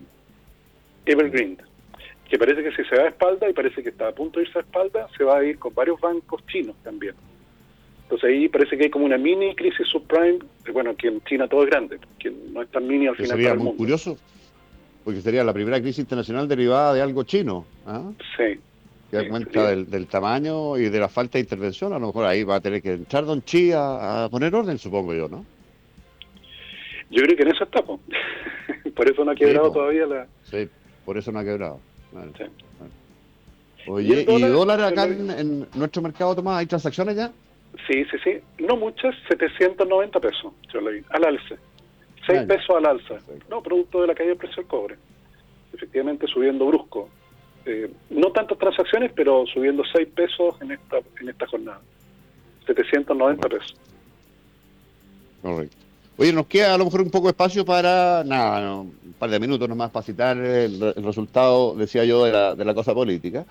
[1.06, 1.58] Evergreen.
[2.30, 4.46] Que parece que si se va a espalda, y parece que está a punto de
[4.46, 7.14] irse a espalda, se va a ir con varios bancos chinos también.
[8.04, 10.40] Entonces ahí parece que hay como una mini crisis subprime,
[10.74, 13.32] bueno, que en China todo es grande, que no es tan mini al final.
[13.32, 14.18] Sería muy curioso,
[15.04, 17.66] porque sería la primera crisis internacional derivada de algo chino.
[17.86, 18.12] ¿ah?
[18.38, 18.60] Sí.
[19.10, 22.44] Que da cuenta del, tamaño y de la falta de intervención, a lo mejor ahí
[22.44, 25.46] va a tener que entrar Don Chi a poner orden, supongo yo, ¿no?
[27.12, 27.84] Yo creo que en eso está,
[28.96, 30.28] por eso no ha quebrado todavía la...
[30.44, 30.70] Sí,
[31.06, 31.80] por eso no ha quebrado.
[33.88, 37.32] Oye, ¿y, dólar, acá en, nuestro mercado, Tomás, hay transacciones ya?
[37.88, 38.40] Sí, sí, sí.
[38.60, 41.56] No muchas, 790 pesos, yo leí, al alza.
[42.28, 43.16] 6 pesos al alza.
[43.50, 44.96] No, producto de la caída del precio del cobre.
[45.74, 47.10] Efectivamente subiendo brusco.
[47.66, 51.82] Eh, no tantas transacciones, pero subiendo 6 pesos en esta, en esta jornada.
[52.68, 53.76] 790 pesos.
[55.42, 55.91] Correcto.
[56.22, 59.40] Oye, nos queda a lo mejor un poco de espacio para, nada, un par de
[59.40, 63.44] minutos nomás para citar el, resultado, decía yo, de la, cosa política,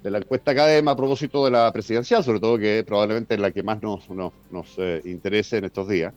[0.00, 3.50] de la encuesta académica a propósito de la presidencial, sobre todo que probablemente es la
[3.50, 6.14] que más nos, nos, eh, interese en estos días,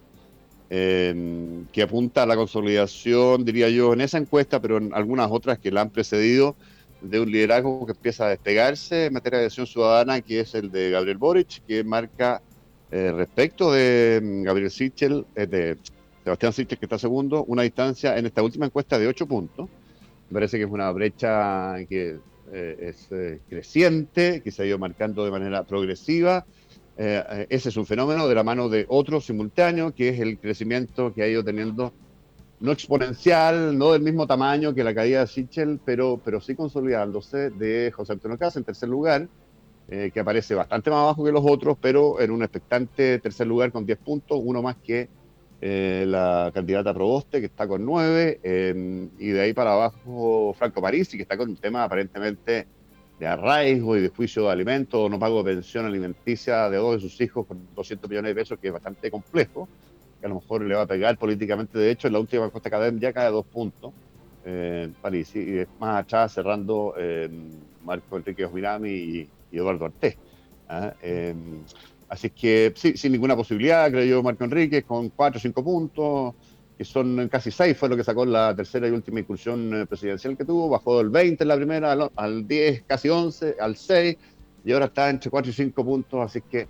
[0.70, 5.58] em, que apunta a la consolidación, diría yo, en esa encuesta, pero en algunas otras
[5.58, 6.56] que la han precedido,
[7.02, 10.70] de un liderazgo que empieza a despegarse en materia de acción ciudadana, que es el
[10.70, 12.44] de Gabriel Boric, que marca
[12.90, 15.78] eh, respecto de mm, Gabriel Sichel, eh, de
[16.24, 19.70] Sebastián Sichel, que está segundo, una distancia en esta última encuesta de 8 puntos.
[20.30, 22.20] Me parece que es una brecha que
[22.52, 23.10] eh, es
[23.50, 26.46] creciente, que se ha ido marcando de manera progresiva.
[26.98, 31.24] ese es un fenómeno de la mano de otro simultáneo, que es el crecimiento que
[31.24, 31.94] ha ido teniendo,
[32.60, 37.52] no exponencial, no del mismo tamaño que la caída de Sichel, pero, pero sí consolidándose
[37.52, 39.28] de José Antonio Casa en tercer lugar,
[39.90, 43.72] eh, que aparece bastante más abajo que los otros, pero en un expectante tercer lugar
[43.72, 45.08] con 10 puntos, uno más que
[45.62, 50.82] eh, la candidata Proboste, que está con 9, em, y de ahí para abajo Franco
[50.82, 52.68] Parisi, que está con un tema aparentemente
[53.18, 57.20] de arraigo y de juicio de alimentos, no pago pensión alimenticia de dos de sus
[57.22, 59.68] hijos con 200 millones de pesos, que es bastante complejo,
[60.20, 61.80] que a lo mejor le va a pegar políticamente.
[61.80, 63.94] De hecho, en la última encuesta académica ya cae dos puntos,
[64.46, 67.50] eh, Parisi, y más atrás cerrando em,
[67.84, 70.18] Marco Enrique Osmirami y y Eduardo Artés.
[70.70, 70.94] ¿ah?
[71.02, 71.64] Em,
[72.10, 76.36] así que sí, sin ninguna posibilidad, creo yo, Marco Enrique, con cuatro o cinco puntos,
[76.78, 80.38] que son casi seis, fue lo que sacó la tercera y última incursión eh, presidencial
[80.38, 84.18] que tuvo, bajó del 20 en la primera, al, 10, casi 11, al 6,
[84.64, 86.68] y ahora está entre 4 y 5 puntos, así que,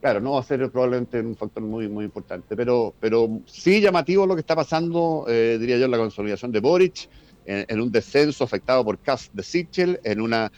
[0.00, 4.26] claro, no va a ser probablemente un factor muy, muy importante, pero, pero sí llamativo
[4.26, 7.08] lo que está pasando, eh, diría yo, en la consolidación de Boric,
[7.48, 10.50] en, un descenso afectado por Kass de Sichel, en una eh,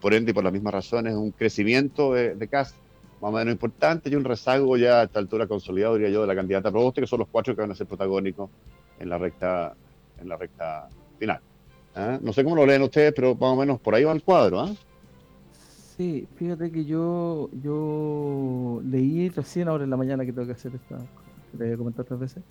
[0.00, 2.74] por ende y por las mismas razones, un crecimiento de, de CAS
[3.20, 6.26] más o menos importante y un rezago ya a esta altura consolidado, diría yo, de
[6.26, 8.50] la candidata Proboste, que son los cuatro que van a ser protagónicos
[8.98, 9.74] en la recta,
[10.20, 11.40] en la recta final.
[11.94, 12.18] ¿Ah?
[12.20, 14.60] No sé cómo lo leen ustedes, pero más o menos por ahí va el cuadro.
[14.60, 14.70] ¿ah?
[15.96, 20.74] Sí, fíjate que yo yo leí recién ahora en la mañana que tengo que hacer
[20.74, 22.42] esta, que te había comentado otras veces.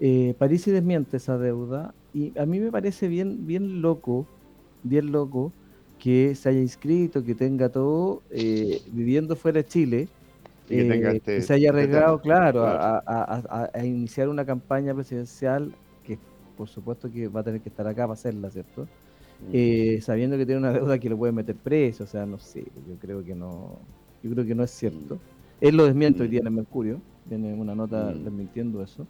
[0.00, 4.26] Eh, París y desmiente esa deuda y a mí me parece bien bien loco,
[4.82, 5.52] bien loco
[6.06, 10.08] que se haya inscrito, que tenga todo, eh, viviendo fuera de Chile,
[10.68, 16.16] que, eh, este se haya este arriesgado, claro, A, iniciar una campaña presidencial que
[16.56, 18.82] por supuesto que va a tener que estar acá para hacerla, ¿cierto?
[18.82, 19.50] Mm.
[19.52, 22.62] Eh, sabiendo que tiene una deuda que lo puede meter preso, o sea, no sé,
[22.88, 23.76] yo creo que no,
[24.22, 25.16] yo creo que no es cierto.
[25.16, 25.18] Mm.
[25.60, 28.22] Él lo desmiente hoy día en el Mercurio, tiene una nota mm.
[28.22, 29.08] desmintiendo eso.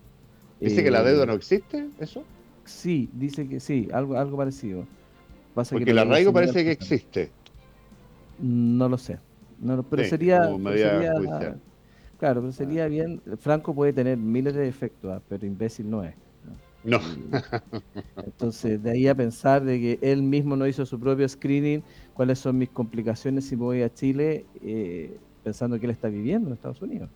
[0.60, 2.24] ¿Dice que la deuda no existe, eso?
[2.64, 4.86] Sí, dice que sí, algo, algo parecido.
[5.70, 7.30] Porque el arraigo parece que existe.
[8.38, 9.18] No lo sé.
[9.60, 11.60] No, pero Sí, sería, como pero medida sería- judicial.
[12.18, 13.22] claro, pero sería bien.
[13.38, 16.14] Franco puede tener miles de defectos, ah, pero imbécil no es.
[16.84, 17.00] No,
[18.24, 21.82] Entonces, de ahí a pensar de que él mismo no hizo su propio screening,
[22.14, 26.48] cuáles son mis complicaciones si me voy a Chile, eh, pensando que él está viviendo
[26.48, 27.08] en Estados Unidos.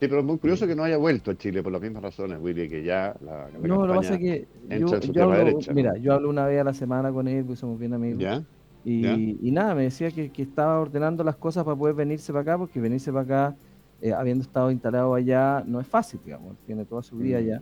[0.00, 2.38] Sí, pero es muy curioso que no haya vuelto a Chile por las mismas razones,
[2.40, 5.12] Willy, que ya la, la No, lo que pasa es que entra yo, en su
[5.12, 5.82] yo tierra hablo, derecha, ¿no?
[5.82, 8.28] mira, yo hablo una vez a la semana con él, porque somos bien amigos.
[8.28, 8.42] ¿Ya?
[8.82, 9.22] Y, ¿Ya?
[9.48, 12.58] y nada, me decía que, que estaba ordenando las cosas para poder venirse para acá,
[12.58, 13.58] porque venirse para acá,
[14.00, 16.58] eh, habiendo estado instalado allá, no es fácil, digamos.
[16.64, 17.40] Tiene toda su vida Mm.
[17.40, 17.60] allá.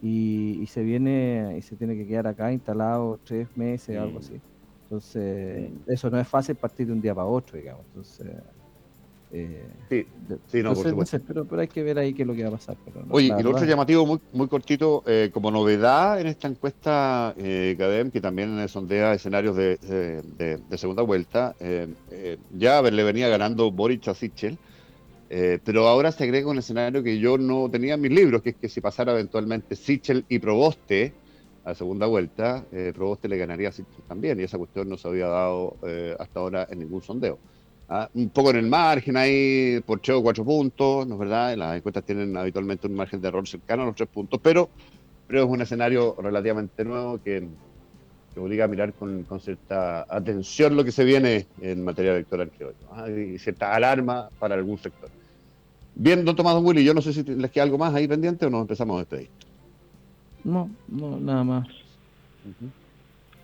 [0.00, 4.20] Y, y se viene y se tiene que quedar acá instalado tres meses, algo Mm.
[4.20, 4.42] así.
[4.84, 5.82] Entonces, Mm.
[5.86, 7.86] eso no es fácil partir de un día para otro, digamos.
[7.86, 8.28] Entonces,
[9.32, 10.06] eh, Sí,
[10.46, 11.18] sí, no, por supuesto.
[11.18, 12.76] sé, pero, pero hay que ver ahí qué es lo que va a pasar.
[12.84, 16.46] Pero no, Oye, y lo otro llamativo, muy, muy cortito, eh, como novedad en esta
[16.48, 21.88] encuesta eh, CADEM, que también eh, sondea escenarios de, de- de- de segunda vuelta, eh,
[22.50, 24.58] ya le venía ganando Boric a Sichel,
[25.64, 28.56] pero ahora se agrega un escenario que yo no tenía en mis libros, que es
[28.60, 31.16] que si pasara eventualmente Sichel y Proboste
[31.64, 35.26] a segunda vuelta, Proboste le ganaría a Sichel también, y esa cuestión no se había
[35.26, 37.40] dado eh, hasta ahora en ningún sondeo.
[37.92, 41.56] Ah, un poco en el margen ahí, por Cheo cuatro puntos, ¿no es verdad?
[41.56, 44.70] Las encuestas tienen habitualmente un margen de error cercano a los tres puntos, pero,
[45.26, 47.48] pero es un escenario relativamente nuevo que,
[48.32, 52.52] que obliga a mirar con, con cierta atención lo que se viene en materia electoral,
[52.56, 53.10] creo yo, ¿ah?
[53.10, 55.10] y cierta alarma para algún sector.
[55.96, 58.46] Bien, don Tomás Don Willy, yo no sé si les queda algo más ahí pendiente
[58.46, 59.30] o nos empezamos a despedir.
[60.44, 61.68] No, no, nada más.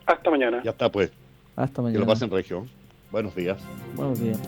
[0.07, 0.63] Hasta mañana.
[0.63, 1.11] Ya está, pues,
[1.57, 1.99] Hasta que mañana.
[1.99, 2.71] lo pasen región.
[3.11, 3.59] Buenos días.
[3.95, 4.39] Buenos días.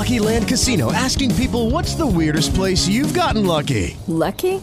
[0.00, 3.96] Lucky Land Casino asking people what's the weirdest place you've gotten lucky?
[4.06, 4.62] Lucky?